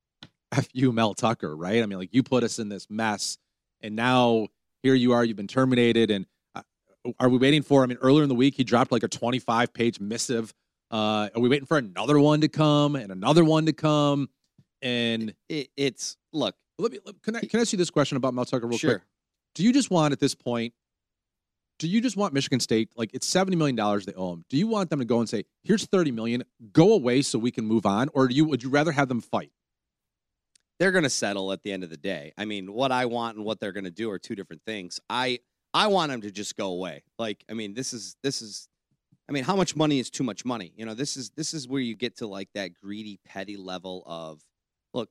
F 0.52 0.68
you, 0.72 0.92
Mel 0.92 1.14
Tucker, 1.14 1.54
right? 1.54 1.82
I 1.82 1.86
mean, 1.86 1.98
like, 1.98 2.14
you 2.14 2.22
put 2.22 2.42
us 2.42 2.58
in 2.58 2.68
this 2.68 2.86
mess, 2.88 3.38
and 3.80 3.96
now 3.96 4.48
here 4.82 4.94
you 4.94 5.12
are, 5.12 5.24
you've 5.24 5.36
been 5.36 5.46
terminated. 5.46 6.10
And 6.10 6.26
uh, 6.54 6.62
are 7.18 7.28
we 7.28 7.38
waiting 7.38 7.62
for, 7.62 7.82
I 7.82 7.86
mean, 7.86 7.98
earlier 8.00 8.22
in 8.22 8.28
the 8.28 8.34
week, 8.34 8.54
he 8.54 8.64
dropped 8.64 8.92
like 8.92 9.02
a 9.02 9.08
25 9.08 9.72
page 9.72 10.00
missive. 10.00 10.52
Uh, 10.90 11.28
are 11.34 11.40
we 11.40 11.48
waiting 11.48 11.66
for 11.66 11.76
another 11.76 12.18
one 12.18 12.40
to 12.40 12.48
come 12.48 12.96
and 12.96 13.12
another 13.12 13.44
one 13.44 13.66
to 13.66 13.72
come? 13.72 14.28
And 14.80 15.34
It, 15.48 15.68
it's 15.76 16.16
look, 16.32 16.54
let 16.78 16.92
me, 16.92 16.98
can 17.22 17.36
I, 17.36 17.40
can 17.40 17.58
I 17.58 17.62
ask 17.62 17.72
you 17.72 17.78
this 17.78 17.90
question 17.90 18.16
about 18.16 18.34
Mel 18.34 18.44
Tucker 18.44 18.66
real 18.66 18.78
sure. 18.78 18.90
quick? 18.90 19.02
Do 19.54 19.64
you 19.64 19.72
just 19.72 19.90
want 19.90 20.12
at 20.12 20.20
this 20.20 20.34
point, 20.34 20.72
do 21.78 21.88
you 21.88 22.00
just 22.00 22.16
want 22.16 22.34
Michigan 22.34 22.60
State, 22.60 22.90
like 22.96 23.10
it's 23.12 23.28
$70 23.32 23.56
million 23.56 23.76
they 23.76 24.12
owe 24.14 24.30
them? 24.30 24.44
Do 24.48 24.56
you 24.56 24.66
want 24.66 24.90
them 24.90 24.98
to 24.98 25.04
go 25.04 25.20
and 25.20 25.28
say, 25.28 25.44
here's 25.62 25.86
30 25.86 26.10
million, 26.12 26.44
go 26.72 26.92
away 26.92 27.22
so 27.22 27.38
we 27.38 27.50
can 27.50 27.64
move 27.64 27.86
on? 27.86 28.08
Or 28.14 28.28
do 28.28 28.34
you, 28.34 28.44
would 28.44 28.62
you 28.62 28.70
rather 28.70 28.92
have 28.92 29.08
them 29.08 29.20
fight? 29.20 29.52
they're 30.78 30.92
going 30.92 31.04
to 31.04 31.10
settle 31.10 31.52
at 31.52 31.62
the 31.62 31.72
end 31.72 31.84
of 31.84 31.90
the 31.90 31.96
day. 31.96 32.32
I 32.38 32.44
mean, 32.44 32.72
what 32.72 32.92
I 32.92 33.06
want 33.06 33.36
and 33.36 33.44
what 33.44 33.60
they're 33.60 33.72
going 33.72 33.84
to 33.84 33.90
do 33.90 34.10
are 34.10 34.18
two 34.18 34.34
different 34.34 34.62
things. 34.64 35.00
I 35.10 35.40
I 35.74 35.88
want 35.88 36.10
them 36.10 36.22
to 36.22 36.30
just 36.30 36.56
go 36.56 36.68
away. 36.68 37.02
Like, 37.18 37.44
I 37.50 37.54
mean, 37.54 37.74
this 37.74 37.92
is 37.92 38.16
this 38.22 38.40
is 38.42 38.68
I 39.28 39.32
mean, 39.32 39.44
how 39.44 39.56
much 39.56 39.76
money 39.76 39.98
is 39.98 40.08
too 40.08 40.24
much 40.24 40.44
money? 40.44 40.72
You 40.76 40.86
know, 40.86 40.94
this 40.94 41.16
is 41.16 41.30
this 41.30 41.52
is 41.52 41.68
where 41.68 41.80
you 41.80 41.94
get 41.94 42.18
to 42.18 42.26
like 42.26 42.48
that 42.54 42.72
greedy 42.74 43.18
petty 43.26 43.56
level 43.56 44.02
of 44.06 44.40
look, 44.94 45.10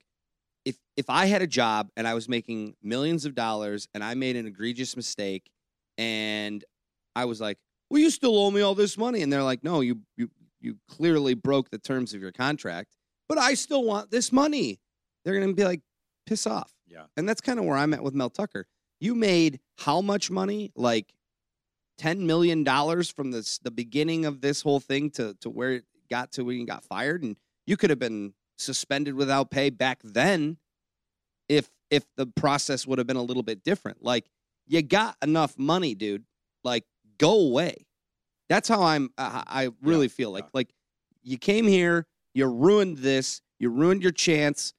if 0.65 0.77
if 0.95 1.09
I 1.09 1.25
had 1.25 1.41
a 1.41 1.47
job 1.47 1.89
and 1.95 2.07
I 2.07 2.13
was 2.13 2.27
making 2.29 2.75
millions 2.81 3.25
of 3.25 3.35
dollars 3.35 3.87
and 3.93 4.03
I 4.03 4.13
made 4.15 4.35
an 4.35 4.47
egregious 4.47 4.95
mistake 4.95 5.51
and 5.97 6.63
I 7.15 7.25
was 7.25 7.41
like, 7.41 7.57
"Well, 7.89 8.01
you 8.01 8.09
still 8.09 8.37
owe 8.37 8.51
me 8.51 8.61
all 8.61 8.75
this 8.75 8.97
money." 8.97 9.21
And 9.21 9.31
they're 9.31 9.43
like, 9.43 9.63
"No, 9.63 9.81
you 9.81 10.01
you 10.15 10.29
you 10.59 10.77
clearly 10.87 11.33
broke 11.33 11.69
the 11.69 11.77
terms 11.77 12.13
of 12.13 12.21
your 12.21 12.31
contract, 12.31 12.95
but 13.27 13.37
I 13.37 13.53
still 13.53 13.83
want 13.83 14.11
this 14.11 14.31
money." 14.31 14.79
They're 15.23 15.35
going 15.35 15.47
to 15.47 15.55
be 15.55 15.65
like, 15.65 15.81
"Piss 16.25 16.47
off." 16.47 16.73
Yeah. 16.87 17.05
And 17.17 17.27
that's 17.27 17.41
kind 17.41 17.59
of 17.59 17.65
where 17.65 17.77
I'm 17.77 17.93
at 17.93 18.03
with 18.03 18.13
Mel 18.13 18.29
Tucker. 18.29 18.67
You 18.99 19.15
made 19.15 19.59
how 19.77 20.01
much 20.01 20.31
money? 20.31 20.71
Like 20.75 21.13
ten 21.97 22.25
million 22.27 22.63
dollars 22.63 23.09
from 23.09 23.31
this 23.31 23.57
the 23.59 23.71
beginning 23.71 24.25
of 24.25 24.41
this 24.41 24.61
whole 24.61 24.79
thing 24.79 25.09
to 25.11 25.35
to 25.41 25.49
where 25.49 25.73
it 25.73 25.85
got 26.09 26.31
to 26.33 26.43
when 26.43 26.57
you 26.57 26.65
got 26.65 26.83
fired, 26.83 27.23
and 27.23 27.35
you 27.65 27.77
could 27.77 27.89
have 27.89 27.99
been 27.99 28.33
suspended 28.57 29.13
without 29.13 29.51
pay 29.51 29.69
back 29.69 29.99
then 30.03 30.57
if 31.49 31.69
if 31.89 32.03
the 32.15 32.25
process 32.25 32.85
would 32.85 32.97
have 32.97 33.07
been 33.07 33.17
a 33.17 33.23
little 33.23 33.43
bit 33.43 33.63
different. 33.63 34.03
Like 34.03 34.29
you 34.67 34.81
got 34.81 35.15
enough 35.21 35.57
money, 35.57 35.95
dude. 35.95 36.25
Like 36.63 36.83
go 37.17 37.39
away. 37.39 37.85
That's 38.49 38.69
how 38.69 38.83
I'm. 38.83 39.09
I, 39.17 39.43
I 39.47 39.69
really 39.81 40.07
feel 40.07 40.31
like 40.31 40.45
yeah. 40.45 40.51
like 40.53 40.73
you 41.23 41.37
came 41.37 41.67
here, 41.67 42.07
you 42.33 42.45
ruined 42.45 42.99
this, 42.99 43.41
you 43.59 43.69
ruined 43.69 44.03
your 44.03 44.11
chance. 44.11 44.73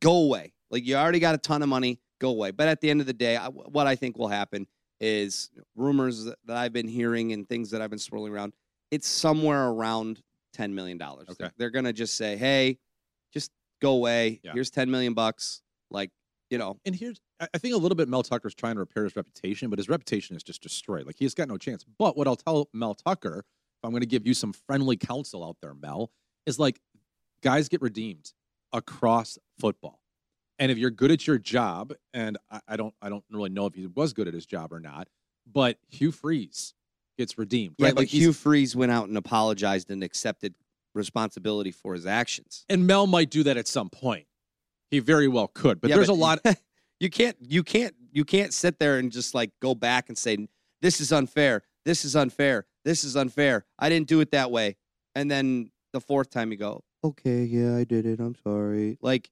Go 0.00 0.24
away. 0.24 0.52
Like 0.70 0.86
you 0.86 0.96
already 0.96 1.20
got 1.20 1.34
a 1.34 1.38
ton 1.38 1.62
of 1.62 1.68
money. 1.68 2.00
Go 2.20 2.30
away. 2.30 2.50
But 2.50 2.68
at 2.68 2.80
the 2.80 2.90
end 2.90 3.00
of 3.00 3.06
the 3.06 3.12
day, 3.12 3.36
I, 3.36 3.48
what 3.48 3.86
I 3.86 3.96
think 3.96 4.16
will 4.18 4.28
happen 4.28 4.66
is 5.00 5.50
rumors 5.74 6.24
that 6.24 6.36
I've 6.48 6.72
been 6.72 6.88
hearing 6.88 7.32
and 7.32 7.46
things 7.48 7.70
that 7.70 7.82
I've 7.82 7.90
been 7.90 7.98
swirling 7.98 8.32
around. 8.32 8.54
It's 8.90 9.08
somewhere 9.08 9.68
around 9.68 10.22
ten 10.54 10.74
million 10.74 10.98
dollars. 10.98 11.28
Okay. 11.30 11.50
They're 11.58 11.70
gonna 11.70 11.92
just 11.92 12.16
say, 12.16 12.36
"Hey, 12.36 12.78
just 13.32 13.50
go 13.80 13.92
away. 13.92 14.40
Yeah. 14.42 14.52
Here's 14.54 14.70
ten 14.70 14.90
million 14.90 15.14
bucks." 15.14 15.62
Like 15.90 16.10
you 16.50 16.58
know, 16.58 16.78
And 16.84 16.94
here's, 16.94 17.20
I 17.40 17.58
think 17.58 17.74
a 17.74 17.78
little 17.78 17.96
bit 17.96 18.08
Mel 18.08 18.22
Tucker's 18.22 18.54
trying 18.54 18.74
to 18.74 18.80
repair 18.80 19.04
his 19.04 19.14
reputation, 19.14 19.68
but 19.68 19.78
his 19.78 19.88
reputation 19.88 20.36
is 20.36 20.42
just 20.42 20.62
destroyed. 20.62 21.06
Like 21.06 21.16
he's 21.18 21.34
got 21.34 21.48
no 21.48 21.58
chance. 21.58 21.84
But 21.98 22.16
what 22.16 22.26
I'll 22.26 22.36
tell 22.36 22.68
Mel 22.72 22.94
Tucker, 22.94 23.40
if 23.40 23.84
I'm 23.84 23.90
going 23.90 24.00
to 24.00 24.06
give 24.06 24.26
you 24.26 24.34
some 24.34 24.52
friendly 24.52 24.96
counsel 24.96 25.44
out 25.44 25.56
there, 25.60 25.74
Mel, 25.74 26.10
is 26.46 26.58
like 26.58 26.80
guys 27.42 27.68
get 27.68 27.82
redeemed 27.82 28.32
across 28.72 29.38
football. 29.58 30.00
And 30.58 30.72
if 30.72 30.78
you're 30.78 30.90
good 30.90 31.10
at 31.10 31.26
your 31.26 31.38
job, 31.38 31.92
and 32.14 32.38
I, 32.50 32.60
I 32.68 32.76
don't, 32.76 32.94
I 33.02 33.10
don't 33.10 33.24
really 33.30 33.50
know 33.50 33.66
if 33.66 33.74
he 33.74 33.86
was 33.86 34.14
good 34.14 34.28
at 34.28 34.34
his 34.34 34.46
job 34.46 34.72
or 34.72 34.80
not, 34.80 35.08
but 35.50 35.78
Hugh 35.88 36.12
Freeze 36.12 36.72
gets 37.18 37.36
redeemed, 37.36 37.74
yeah. 37.78 37.86
right? 37.86 37.94
But 37.94 38.02
like 38.02 38.08
Hugh 38.08 38.32
Freeze 38.32 38.74
went 38.74 38.92
out 38.92 39.08
and 39.08 39.16
apologized 39.16 39.90
and 39.90 40.02
accepted 40.02 40.54
responsibility 40.94 41.70
for 41.70 41.94
his 41.94 42.06
actions. 42.06 42.64
and 42.70 42.86
Mel 42.86 43.06
might 43.06 43.30
do 43.30 43.42
that 43.42 43.58
at 43.58 43.68
some 43.68 43.90
point. 43.90 44.26
He 44.90 45.00
very 45.00 45.28
well 45.28 45.48
could, 45.48 45.80
but 45.80 45.90
Yeah, 45.90 45.96
there's 45.96 46.08
a 46.08 46.14
lot. 46.14 46.38
you 47.00 47.10
can't 47.10 47.36
you 47.40 47.62
can't 47.62 47.94
you 48.12 48.24
can't 48.24 48.52
sit 48.54 48.78
there 48.78 48.98
and 48.98 49.10
just 49.12 49.34
like 49.34 49.50
go 49.60 49.74
back 49.74 50.08
and 50.08 50.16
say 50.16 50.48
this 50.82 51.00
is 51.00 51.12
unfair 51.12 51.62
this 51.84 52.04
is 52.04 52.16
unfair 52.16 52.66
this 52.84 53.04
is 53.04 53.16
unfair 53.16 53.64
i 53.78 53.88
didn't 53.88 54.08
do 54.08 54.20
it 54.20 54.30
that 54.30 54.50
way 54.50 54.76
and 55.14 55.30
then 55.30 55.70
the 55.92 56.00
fourth 56.00 56.30
time 56.30 56.50
you 56.50 56.56
go 56.56 56.82
okay 57.04 57.44
yeah 57.44 57.76
i 57.76 57.84
did 57.84 58.06
it 58.06 58.20
i'm 58.20 58.34
sorry 58.42 58.98
like 59.02 59.30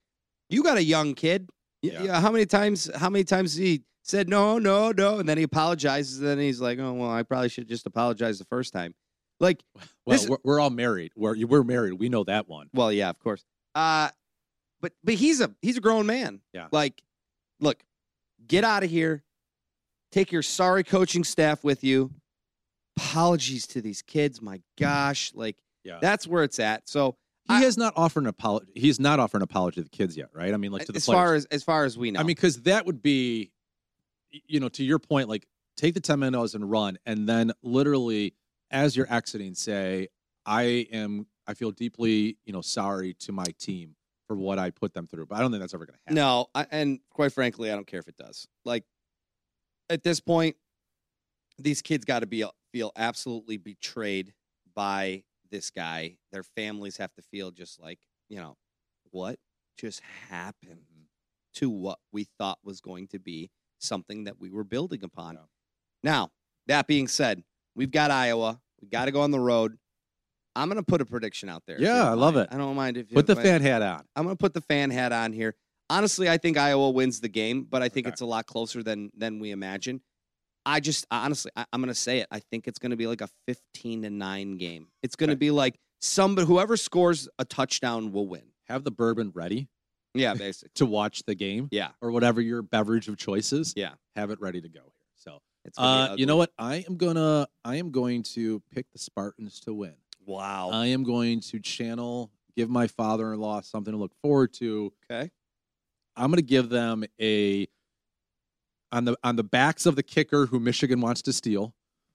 you 0.51 0.63
got 0.63 0.77
a 0.77 0.83
young 0.85 1.15
kid 1.15 1.49
Yeah. 1.83 2.03
yeah. 2.03 2.21
how 2.21 2.31
many 2.31 2.47
times 2.47 2.91
how 2.97 3.09
many 3.11 3.25
times 3.25 3.55
he 3.55 3.83
said 4.03 4.29
no 4.29 4.59
no 4.59 4.93
no 4.93 5.19
and 5.19 5.29
then 5.29 5.39
he 5.39 5.45
apologizes 5.45 6.19
and 6.19 6.27
then 6.29 6.39
he's 6.39 6.61
like 6.61 6.79
oh 6.79 6.93
well 6.93 7.11
i 7.11 7.23
probably 7.23 7.49
should 7.49 7.69
just 7.69 7.87
apologize 7.87 8.39
the 8.39 8.45
first 8.45 8.73
time 8.73 8.95
like 9.41 9.63
Well, 10.07 10.19
This- 10.19 10.29
we're, 10.29 10.37
we're 10.45 10.61
all 10.61 10.69
married. 10.71 11.13
We're 11.17 11.35
we're 11.47 11.65
married. 11.65 11.95
We 11.95 12.11
know 12.11 12.25
that 12.25 12.47
one. 12.47 12.69
Well, 12.75 12.93
yeah, 12.93 13.09
of 13.09 13.19
course. 13.19 13.43
Uh 13.75 14.11
but 14.83 14.93
but 15.03 15.15
he's 15.15 15.41
a 15.41 15.51
he's 15.63 15.79
a 15.79 15.81
grown 15.81 16.05
man. 16.07 16.41
Yeah. 16.53 16.69
Like, 16.71 17.03
look, 17.61 17.83
get 18.47 18.65
out 18.65 18.83
of 18.85 18.91
here. 18.91 19.23
Take 20.13 20.31
your 20.33 20.43
sorry 20.43 20.85
coaching 20.85 21.25
staff 21.25 21.65
with 21.65 21.83
you. 21.85 22.11
Apologies 22.97 23.67
to 23.69 23.81
these 23.81 24.03
kids. 24.03 24.41
My 24.41 24.61
gosh, 24.79 25.33
like 25.35 25.57
Yeah. 25.83 25.99
that's 26.01 26.27
where 26.27 26.45
it's 26.45 26.59
at. 26.61 26.89
So 26.89 27.17
He 27.49 27.55
I- 27.55 27.61
has 27.61 27.77
not 27.77 27.93
offered 27.97 28.23
an 28.23 28.29
apology. 28.29 28.73
He's 28.75 29.01
not 29.01 29.19
offering 29.21 29.41
an 29.41 29.45
apology 29.45 29.77
to 29.77 29.83
the 29.83 29.91
kids 29.91 30.17
yet, 30.17 30.29
right? 30.33 30.55
I 30.55 30.57
mean, 30.57 30.73
like 30.73 30.87
to 30.87 30.93
the 30.93 30.97
as 30.97 31.05
players. 31.05 31.17
far 31.17 31.35
as 31.35 31.45
as 31.47 31.63
far 31.65 31.85
as 31.85 31.99
we 31.99 32.11
know, 32.11 32.21
I 32.21 32.23
mean, 32.23 32.29
because 32.29 32.63
that 32.63 32.87
would 32.87 33.03
be, 33.03 33.51
you 34.31 34.61
know, 34.61 34.69
to 34.71 34.85
your 34.85 34.99
point, 34.99 35.29
like 35.29 35.47
take 35.77 35.95
the 35.95 36.01
ten 36.01 36.21
minutes 36.21 36.55
and 36.55 36.71
run, 36.71 36.97
and 37.05 37.29
then 37.29 37.53
literally 37.63 38.35
as 38.71 38.97
you're 38.97 39.13
exiting, 39.13 39.55
say, 39.55 40.09
"I 40.47 40.63
am. 40.93 41.27
I 41.47 41.53
feel 41.55 41.71
deeply, 41.73 42.39
you 42.47 42.53
know, 42.55 42.63
sorry 42.63 43.13
to 43.21 43.33
my 43.33 43.45
team 43.59 43.97
for 44.27 44.37
what 44.37 44.59
I 44.59 44.71
put 44.71 44.95
them 44.95 45.07
through." 45.07 45.27
But 45.27 45.37
I 45.37 45.41
don't 45.41 45.51
think 45.51 45.63
that's 45.63 45.75
ever 45.75 45.87
going 45.87 45.95
to 45.95 46.01
happen. 46.07 46.15
no, 46.15 46.47
I, 46.55 46.67
and 46.71 47.01
quite 47.11 47.33
frankly, 47.33 47.71
I 47.71 47.75
don't 47.75 47.87
care 47.87 48.01
if 48.01 48.09
it 48.09 48.17
does. 48.17 48.47
Like 48.65 48.85
at 49.91 50.03
this 50.03 50.21
point, 50.21 50.57
these 51.59 51.83
kids 51.83 52.05
got 52.05 52.21
to 52.21 52.27
be 52.27 52.45
feel 52.73 52.93
absolutely 52.97 53.57
betrayed 53.57 54.33
by 54.75 55.23
this 55.51 55.71
guy. 55.71 56.17
Their 56.33 56.43
families 56.43 56.97
have 56.97 57.15
to 57.15 57.23
feel 57.23 57.51
just 57.51 57.81
like 57.81 58.01
you 58.29 58.39
know 58.39 58.57
what 59.11 59.39
just 59.79 60.01
happened 60.29 60.81
mm-hmm. 60.81 61.05
to 61.55 61.71
what 61.71 61.99
we 62.13 62.27
thought 62.39 62.59
was 62.65 62.81
going 62.81 63.09
to 63.09 63.19
be 63.19 63.51
something 63.79 64.25
that 64.25 64.41
we 64.41 64.51
were 64.51 64.65
building 64.65 65.05
upon. 65.05 65.35
Yeah. 65.35 65.41
Now, 66.03 66.31
that 66.67 66.87
being 66.87 67.09
said, 67.09 67.45
we've 67.75 67.91
got 67.91 68.11
Iowa. 68.11 68.61
We 68.81 68.89
got 68.89 69.07
to 69.07 69.11
go 69.11 69.21
on 69.21 69.31
the 69.31 69.41
road. 69.41 69.79
I'm 70.57 70.69
going 70.69 70.77
to 70.81 70.85
put 70.85 71.01
a 71.01 71.05
prediction 71.05 71.49
out 71.49 71.63
there. 71.67 71.81
Yeah, 71.81 72.09
I 72.09 72.15
love 72.15 72.35
mind. 72.35 72.49
it. 72.51 72.55
I 72.55 72.59
don't 72.59 72.77
mind 72.77 72.97
if 72.97 73.11
you 73.11 73.15
Put 73.15 73.27
the 73.27 73.37
fan 73.37 73.61
hat 73.61 73.83
on. 73.83 74.05
I'm 74.17 74.25
going 74.25 74.37
to 74.37 74.41
put 74.41 74.55
the 74.55 74.61
fan 74.61 74.91
hat 74.91 75.13
on 75.13 75.33
here. 75.33 75.55
Honestly, 75.91 76.29
I 76.31 76.39
think 76.39 76.57
Iowa 76.57 76.91
wins 76.91 77.21
the 77.21 77.29
game, 77.29 77.65
but 77.69 77.83
I 77.83 77.89
think 77.89 78.07
Okay. 78.07 78.13
it's 78.13 78.21
a 78.21 78.27
lot 78.27 78.47
closer 78.47 78.83
than 78.83 79.11
than 79.17 79.39
we 79.41 79.51
imagine. 79.51 80.01
I 80.67 80.81
just 80.81 81.07
honestly, 81.11 81.51
I, 81.57 81.67
I'm 81.73 81.81
going 81.81 81.89
to 81.89 81.95
say 81.95 82.21
it. 82.21 82.29
I 82.31 82.39
think 82.41 82.67
it's 82.67 82.79
going 82.79 82.91
to 82.91 82.97
be 82.97 83.07
like 83.07 83.21
a 83.21 83.29
15 83.47 84.03
to 84.03 84.11
nine 84.11 84.57
game. 84.57 84.89
It's 85.03 85.15
going 85.17 85.29
to 85.29 85.33
Okay. 85.35 85.39
be 85.41 85.51
like 85.51 85.79
somebody, 86.01 86.47
whoever 86.47 86.77
scores 86.79 87.29
a 87.39 87.45
touchdown 87.45 88.13
will 88.13 88.27
win. 88.27 88.45
Have 88.69 88.83
the 88.85 88.91
bourbon 88.91 89.31
ready 89.35 89.69
Yeah, 90.15 90.33
basically. 90.39 90.71
to 90.77 90.87
watch 90.87 91.23
the 91.27 91.35
game, 91.35 91.69
Yeah. 91.71 91.91
or 92.01 92.11
whatever 92.13 92.41
your 92.41 92.63
beverage 92.63 93.09
of 93.09 93.17
choice 93.19 93.53
is. 93.53 93.75
Yeah. 93.77 93.95
have 94.17 94.31
it 94.31 94.41
ready 94.41 94.61
to 94.63 94.69
go 94.71 94.81
here. 94.81 94.91
So, 95.17 95.41
It's 95.67 95.79
uh, 95.79 96.15
you 96.17 96.25
know 96.25 96.37
what? 96.37 96.51
I 96.59 96.77
am 96.89 96.97
gonna 96.97 97.47
I 97.65 97.77
am 97.77 97.91
going 97.91 98.23
to 98.35 98.63
pick 98.73 98.87
the 98.93 98.99
Spartans 98.99 99.61
to 99.61 99.75
win. 99.75 99.95
Wow. 100.27 100.71
I 100.73 100.87
am 100.87 101.03
going 101.05 101.41
to 101.41 101.61
channel, 101.61 102.31
give 102.57 102.71
my 102.71 102.87
father-in-law 102.87 103.63
something 103.63 103.93
to 103.93 103.99
look 103.99 104.15
forward 104.23 104.53
to. 104.55 104.93
okay. 105.11 105.31
I'm 106.17 106.31
going 106.31 106.37
to 106.37 106.43
give 106.43 106.69
them 106.69 107.05
a 107.21 107.67
on 108.93 109.05
the 109.05 109.17
on 109.25 109.37
the 109.37 109.43
backs 109.43 109.87
of 109.87 109.97
the 109.97 110.03
kicker 110.03 110.47
who 110.47 110.61
Michigan 110.61 111.01
wants 111.01 111.23
to 111.23 111.33
steal. 111.33 111.75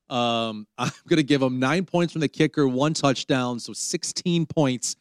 Um, 0.09 0.67
I'm 0.77 0.91
going 1.07 1.17
to 1.17 1.23
give 1.23 1.41
them 1.41 1.59
nine 1.59 1.85
points 1.85 2.13
from 2.13 2.21
the 2.21 2.29
kicker, 2.29 2.67
one 2.67 2.93
touchdown, 2.93 3.59
so 3.59 3.73
16 3.73 4.45
points, 4.45 4.95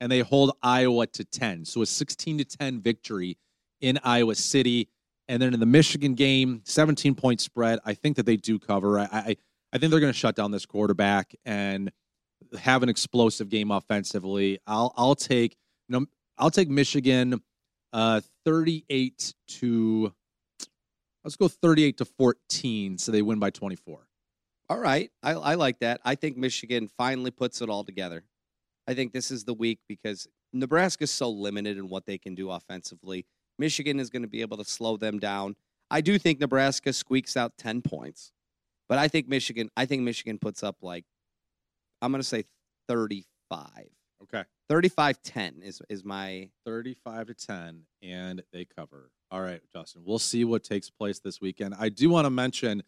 and 0.00 0.10
they 0.10 0.20
hold 0.20 0.56
Iowa 0.62 1.06
to 1.08 1.24
10. 1.24 1.64
So 1.64 1.82
a 1.82 1.86
16 1.86 2.38
to 2.38 2.44
10 2.44 2.80
victory 2.80 3.36
in 3.80 3.98
Iowa 4.02 4.34
City. 4.34 4.88
And 5.28 5.42
then 5.42 5.52
in 5.52 5.60
the 5.60 5.66
Michigan 5.66 6.14
game, 6.14 6.62
17 6.64 7.14
point 7.14 7.42
spread. 7.42 7.78
I 7.84 7.92
think 7.92 8.16
that 8.16 8.24
they 8.24 8.36
do 8.36 8.58
cover. 8.58 8.98
I 8.98 9.08
I, 9.12 9.36
I 9.72 9.78
think 9.78 9.90
they're 9.90 10.00
going 10.00 10.12
to 10.12 10.18
shut 10.18 10.34
down 10.34 10.50
this 10.50 10.64
quarterback 10.64 11.34
and 11.44 11.92
have 12.58 12.82
an 12.82 12.88
explosive 12.88 13.48
game 13.48 13.70
offensively. 13.70 14.58
I'll 14.66 14.92
I'll 14.96 15.14
take 15.14 15.56
you 15.88 16.00
know, 16.00 16.06
I'll 16.36 16.50
take 16.50 16.68
Michigan 16.68 17.42
uh 17.92 18.20
38 18.44 19.34
to 19.48 20.12
let's 21.24 21.36
go 21.36 21.48
38 21.48 21.98
to 21.98 22.04
14 22.04 22.98
so 22.98 23.12
they 23.12 23.22
win 23.22 23.38
by 23.38 23.50
24 23.50 24.06
All 24.68 24.78
right. 24.78 25.10
I, 25.22 25.32
I 25.32 25.54
like 25.54 25.78
that. 25.80 26.00
I 26.04 26.14
think 26.14 26.36
Michigan 26.36 26.88
finally 26.96 27.30
puts 27.30 27.62
it 27.62 27.70
all 27.70 27.84
together. 27.84 28.24
I 28.86 28.94
think 28.94 29.12
this 29.12 29.30
is 29.30 29.44
the 29.44 29.54
week 29.54 29.80
because 29.88 30.26
Nebraska's 30.52 31.10
so 31.10 31.30
limited 31.30 31.76
in 31.76 31.88
what 31.88 32.06
they 32.06 32.18
can 32.18 32.34
do 32.34 32.50
offensively. 32.50 33.26
Michigan 33.58 34.00
is 34.00 34.10
going 34.10 34.22
to 34.22 34.28
be 34.28 34.40
able 34.40 34.56
to 34.56 34.64
slow 34.64 34.96
them 34.96 35.18
down. 35.18 35.56
I 35.90 36.00
do 36.00 36.18
think 36.18 36.40
Nebraska 36.40 36.92
squeaks 36.92 37.36
out 37.36 37.52
10 37.58 37.82
points. 37.82 38.32
But 38.88 38.98
I 38.98 39.08
think 39.08 39.28
Michigan 39.28 39.70
I 39.76 39.84
think 39.84 40.02
Michigan 40.02 40.38
puts 40.38 40.62
up 40.62 40.76
like 40.82 41.04
I'm 42.00 42.12
going 42.12 42.22
to 42.22 42.26
say 42.28 42.44
35. 42.88 43.68
okay. 44.22 44.44
35-10 44.70 45.62
is 45.62 45.80
is 45.88 46.04
my 46.04 46.50
35 46.66 47.28
to 47.28 47.34
10 47.34 47.82
and 48.02 48.42
they 48.52 48.64
cover. 48.64 49.10
All 49.30 49.40
right 49.40 49.60
justin 49.72 50.02
we'll 50.04 50.18
see 50.18 50.44
what 50.44 50.64
takes 50.64 50.90
place 50.90 51.18
this 51.18 51.40
weekend. 51.40 51.74
I 51.78 51.88
do 51.88 52.10
want 52.10 52.26
to 52.26 52.30
mention 52.30 52.82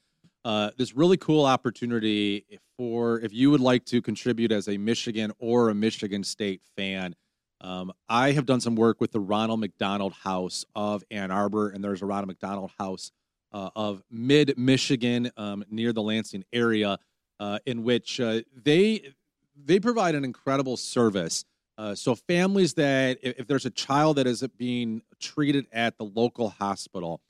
uh, 0.44 0.70
this 0.77 0.94
really 0.94 1.16
cool 1.16 1.44
opportunity 1.44 2.46
for 2.79 3.20
if 3.20 3.33
you 3.33 3.51
would 3.51 3.61
like 3.61 3.85
to 3.85 4.01
contribute 4.01 4.53
as 4.53 4.68
a 4.68 4.79
michigan 4.79 5.33
or 5.38 5.68
a 5.68 5.75
michigan 5.75 6.25
state 6.25 6.62
fan 6.77 7.14
um, 7.61 7.92
i 8.09 8.33
have 8.33 8.46
done 8.46 8.61
some 8.61 8.75
work 8.75 9.01
with 9.01 9.12
the 9.12 9.20
ronald 9.20 9.61
mcdonald 9.61 10.14
house 10.14 10.64
of 10.75 11.05
ann 11.11 11.31
arbor 11.31 11.68
and 11.68 11.85
there's 11.85 12.01
a 12.01 12.07
ronald 12.07 12.29
mcdonald 12.29 12.70
house 12.79 13.12
uh, 13.53 13.68
of 13.77 14.03
mid 14.11 14.57
michigan 14.57 15.31
um, 15.37 15.62
near 15.70 15.92
the 15.92 16.03
lansing 16.03 16.44
area 16.53 16.99
in 17.66 17.83
which 17.83 18.20
uh, 18.20 18.40
they 18.64 19.12
they 19.57 19.81
provide 19.81 20.14
an 20.14 20.24
incredible 20.24 20.76
service 20.76 21.44
uh, 21.81 21.94
so 21.94 22.14
families 22.14 22.74
that 22.74 23.18
if, 23.22 23.40
if 23.40 23.46
there's 23.46 23.64
a 23.64 23.70
child 23.70 24.18
that 24.18 24.26
is 24.26 24.46
being 24.59 25.00
treated 25.18 25.66
at 25.72 25.96
the 25.96 26.05
local 26.05 26.50
hospital 26.50 27.22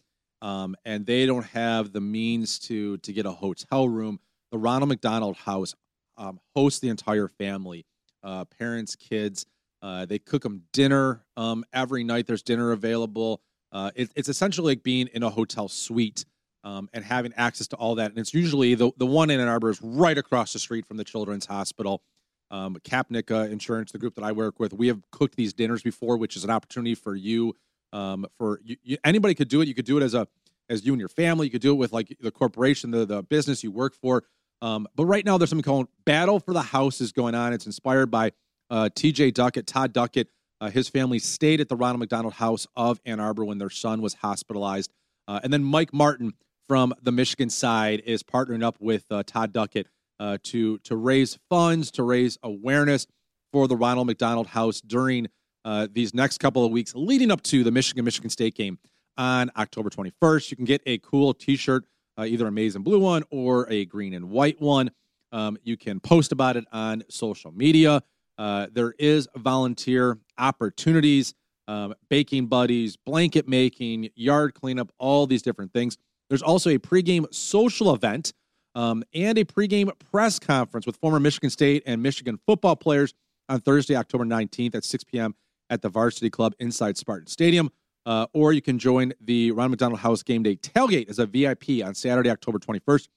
um, 0.42 0.74
and 0.84 1.06
they 1.06 1.24
don't 1.24 1.46
have 1.46 1.92
the 1.92 2.00
means 2.00 2.58
to 2.58 2.96
to 2.98 3.12
get 3.12 3.26
a 3.26 3.30
hotel 3.30 3.88
room, 3.88 4.18
the 4.50 4.58
Ronald 4.58 4.88
McDonald 4.88 5.36
House 5.36 5.76
um, 6.16 6.40
hosts 6.56 6.80
the 6.80 6.88
entire 6.88 7.28
family, 7.28 7.86
uh, 8.24 8.44
parents, 8.44 8.96
kids. 8.96 9.46
Uh, 9.82 10.04
they 10.04 10.18
cook 10.18 10.42
them 10.42 10.64
dinner 10.72 11.24
um, 11.36 11.64
every 11.72 12.02
night. 12.02 12.26
There's 12.26 12.42
dinner 12.42 12.72
available. 12.72 13.42
Uh, 13.70 13.92
it, 13.94 14.10
it's 14.16 14.28
essentially 14.28 14.72
like 14.72 14.82
being 14.82 15.06
in 15.14 15.22
a 15.22 15.30
hotel 15.30 15.68
suite 15.68 16.24
um, 16.64 16.88
and 16.92 17.04
having 17.04 17.32
access 17.36 17.66
to 17.68 17.76
all 17.76 17.94
that. 17.96 18.10
And 18.10 18.18
it's 18.18 18.34
usually 18.34 18.74
the 18.74 18.90
the 18.96 19.06
one 19.06 19.30
in 19.30 19.40
Ann 19.40 19.48
Arbor 19.48 19.70
is 19.70 19.80
right 19.82 20.16
across 20.16 20.52
the 20.52 20.58
street 20.58 20.86
from 20.86 20.96
the 20.96 21.04
Children's 21.04 21.46
Hospital 21.46 22.02
um, 22.50 22.76
Kapnick 22.82 23.30
Insurance, 23.50 23.92
the 23.92 23.98
group 23.98 24.14
that 24.16 24.24
I 24.24 24.32
work 24.32 24.58
with, 24.58 24.72
we 24.72 24.88
have 24.88 25.00
cooked 25.10 25.36
these 25.36 25.52
dinners 25.52 25.82
before, 25.82 26.16
which 26.16 26.36
is 26.36 26.44
an 26.44 26.50
opportunity 26.50 26.94
for 26.94 27.14
you. 27.14 27.56
Um, 27.92 28.26
for 28.38 28.60
you, 28.64 28.76
you, 28.82 28.96
anybody 29.04 29.34
could 29.34 29.48
do 29.48 29.60
it. 29.60 29.68
You 29.68 29.74
could 29.74 29.84
do 29.84 29.96
it 29.98 30.02
as 30.02 30.14
a 30.14 30.26
as 30.68 30.84
you 30.84 30.92
and 30.92 31.00
your 31.00 31.08
family. 31.08 31.46
You 31.46 31.50
could 31.50 31.62
do 31.62 31.72
it 31.72 31.76
with 31.76 31.92
like 31.92 32.16
the 32.20 32.30
corporation, 32.30 32.90
the 32.90 33.04
the 33.04 33.22
business 33.22 33.64
you 33.64 33.70
work 33.70 33.94
for. 33.94 34.24
Um, 34.62 34.86
but 34.94 35.06
right 35.06 35.24
now, 35.24 35.38
there's 35.38 35.50
something 35.50 35.64
called 35.64 35.88
Battle 36.04 36.38
for 36.38 36.52
the 36.52 36.62
House 36.62 37.00
is 37.00 37.12
going 37.12 37.34
on. 37.34 37.52
It's 37.52 37.66
inspired 37.66 38.10
by 38.10 38.32
uh, 38.68 38.90
T.J. 38.94 39.32
Duckett, 39.32 39.66
Todd 39.66 39.92
Duckett. 39.92 40.28
Uh, 40.60 40.70
his 40.70 40.88
family 40.88 41.18
stayed 41.18 41.60
at 41.60 41.68
the 41.68 41.76
Ronald 41.76 42.00
McDonald 42.00 42.34
House 42.34 42.66
of 42.76 43.00
Ann 43.06 43.18
Arbor 43.18 43.44
when 43.44 43.58
their 43.58 43.70
son 43.70 44.02
was 44.02 44.14
hospitalized. 44.14 44.92
Uh, 45.26 45.40
and 45.42 45.52
then 45.52 45.64
Mike 45.64 45.94
Martin 45.94 46.34
from 46.70 46.94
the 47.02 47.10
Michigan 47.10 47.50
side 47.50 48.00
is 48.06 48.22
partnering 48.22 48.62
up 48.62 48.76
with 48.78 49.04
uh, 49.10 49.24
Todd 49.26 49.52
Duckett 49.52 49.88
uh, 50.20 50.38
to 50.44 50.78
to 50.78 50.94
raise 50.94 51.36
funds, 51.48 51.90
to 51.90 52.04
raise 52.04 52.38
awareness 52.44 53.08
for 53.52 53.66
the 53.66 53.74
Ronald 53.74 54.06
McDonald 54.06 54.46
House 54.46 54.80
during 54.80 55.26
uh, 55.64 55.88
these 55.90 56.14
next 56.14 56.38
couple 56.38 56.64
of 56.64 56.70
weeks 56.70 56.94
leading 56.94 57.32
up 57.32 57.42
to 57.42 57.64
the 57.64 57.72
Michigan 57.72 58.04
Michigan 58.04 58.30
State 58.30 58.54
game 58.54 58.78
on 59.18 59.50
October 59.56 59.90
21st. 59.90 60.52
You 60.52 60.56
can 60.56 60.64
get 60.64 60.80
a 60.86 60.98
cool 60.98 61.34
T-shirt, 61.34 61.86
uh, 62.16 62.22
either 62.22 62.46
a 62.46 62.52
maize 62.52 62.76
and 62.76 62.84
blue 62.84 63.00
one 63.00 63.24
or 63.32 63.68
a 63.68 63.84
green 63.86 64.14
and 64.14 64.30
white 64.30 64.60
one. 64.60 64.92
Um, 65.32 65.58
you 65.64 65.76
can 65.76 65.98
post 65.98 66.30
about 66.30 66.56
it 66.56 66.66
on 66.70 67.02
social 67.10 67.50
media. 67.50 68.00
Uh, 68.38 68.68
there 68.72 68.94
is 68.96 69.26
volunteer 69.36 70.18
opportunities, 70.38 71.34
um, 71.66 71.94
baking 72.08 72.46
buddies, 72.46 72.96
blanket 72.96 73.48
making, 73.48 74.10
yard 74.14 74.54
cleanup, 74.54 74.92
all 74.98 75.26
these 75.26 75.42
different 75.42 75.72
things. 75.72 75.98
There's 76.30 76.42
also 76.42 76.70
a 76.70 76.78
pregame 76.78 77.26
social 77.34 77.94
event 77.94 78.32
um, 78.74 79.04
and 79.12 79.36
a 79.36 79.44
pregame 79.44 79.90
press 80.10 80.38
conference 80.38 80.86
with 80.86 80.96
former 80.96 81.20
Michigan 81.20 81.50
State 81.50 81.82
and 81.84 82.02
Michigan 82.02 82.40
football 82.46 82.76
players 82.76 83.12
on 83.48 83.60
Thursday, 83.60 83.96
October 83.96 84.24
19th 84.24 84.76
at 84.76 84.84
6 84.84 85.04
p.m. 85.04 85.34
at 85.68 85.82
the 85.82 85.90
Varsity 85.90 86.30
Club 86.30 86.54
inside 86.58 86.96
Spartan 86.96 87.26
Stadium. 87.26 87.70
Uh, 88.06 88.26
or 88.32 88.54
you 88.54 88.62
can 88.62 88.78
join 88.78 89.12
the 89.20 89.50
Ron 89.50 89.70
McDonald 89.70 90.00
House 90.00 90.22
Game 90.22 90.42
Day 90.42 90.56
tailgate 90.56 91.10
as 91.10 91.18
a 91.18 91.26
VIP 91.26 91.84
on 91.84 91.94
Saturday, 91.94 92.30
October 92.30 92.58
21st 92.58 93.08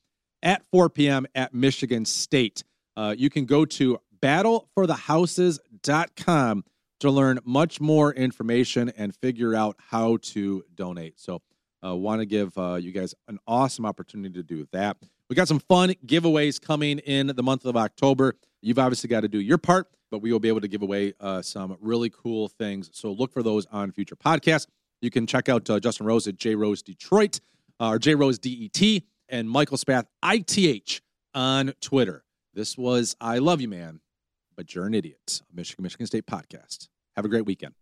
at 0.41 0.62
4 0.71 0.89
p.m. 0.89 1.26
at 1.36 1.54
Michigan 1.54 2.04
State. 2.04 2.65
Uh, 2.97 3.15
you 3.17 3.30
can 3.30 3.45
go 3.45 3.63
to 3.63 3.97
battleforthehouses.com 4.19 6.65
to 6.99 7.12
learn 7.12 7.39
much 7.43 7.82
more 7.82 8.13
information 8.13 8.91
and 8.97 9.15
figure 9.15 9.56
out 9.56 9.76
how 9.89 10.17
to 10.17 10.63
donate. 10.76 11.19
So, 11.19 11.41
uh, 11.84 11.96
want 11.96 12.22
to 12.22 12.26
give 12.26 12.58
uh, 12.58 12.76
you 12.76 12.91
guys 12.91 13.13
an 13.28 13.39
awesome 13.48 13.86
opportunity 13.86 14.34
to 14.34 14.43
do 14.43 14.67
that. 14.72 14.98
We 15.30 15.36
got 15.36 15.48
some 15.48 15.60
fun 15.60 15.93
giveaways 16.06 16.62
coming 16.62 17.00
in 17.00 17.28
the 17.28 17.43
month 17.43 17.65
of 17.65 17.76
October. 17.76 18.36
You've 18.62 18.80
obviously 18.80 19.08
got 19.08 19.22
to 19.22 19.28
do 19.28 19.39
your 19.39 19.58
part, 19.58 19.88
but 20.12 20.19
we 20.19 20.32
will 20.32 20.39
be 20.39 20.48
able 20.48 20.62
to 20.62 20.67
give 20.67 20.82
away 20.82 21.13
uh, 21.19 21.41
some 21.41 21.78
really 21.82 22.10
cool 22.10 22.48
things. 22.48 22.89
So 22.93 23.12
look 23.12 23.34
for 23.34 23.43
those 23.43 23.65
on 23.67 23.91
future 23.91 24.15
podcasts. 24.15 24.67
You 25.02 25.10
can 25.10 25.28
check 25.28 25.50
out 25.50 25.69
uh, 25.69 25.80
Justin 25.80 26.06
Rose 26.06 26.28
at 26.28 26.38
J 26.38 26.56
Rose 26.56 26.82
Detroit 26.82 27.39
uh, 27.80 27.89
or 27.89 28.00
J 28.00 28.15
Rose 28.15 28.39
DET 28.39 29.04
and 29.30 29.50
Michael 29.50 29.78
Spath 29.78 30.06
ITH 30.24 31.02
on 31.34 31.74
Twitter. 31.82 32.24
This 32.54 32.78
was 32.78 33.15
I 33.19 33.39
Love 33.39 33.60
You 33.60 33.67
Man, 33.67 34.00
but 34.56 34.74
You're 34.74 34.86
an 34.86 34.93
Idiot, 34.93 35.41
Michigan 35.54 35.84
Michigan 35.84 36.06
State 36.06 36.26
podcast. 36.26 36.88
Have 37.15 37.26
a 37.26 37.30
great 37.30 37.46
weekend. 37.46 37.74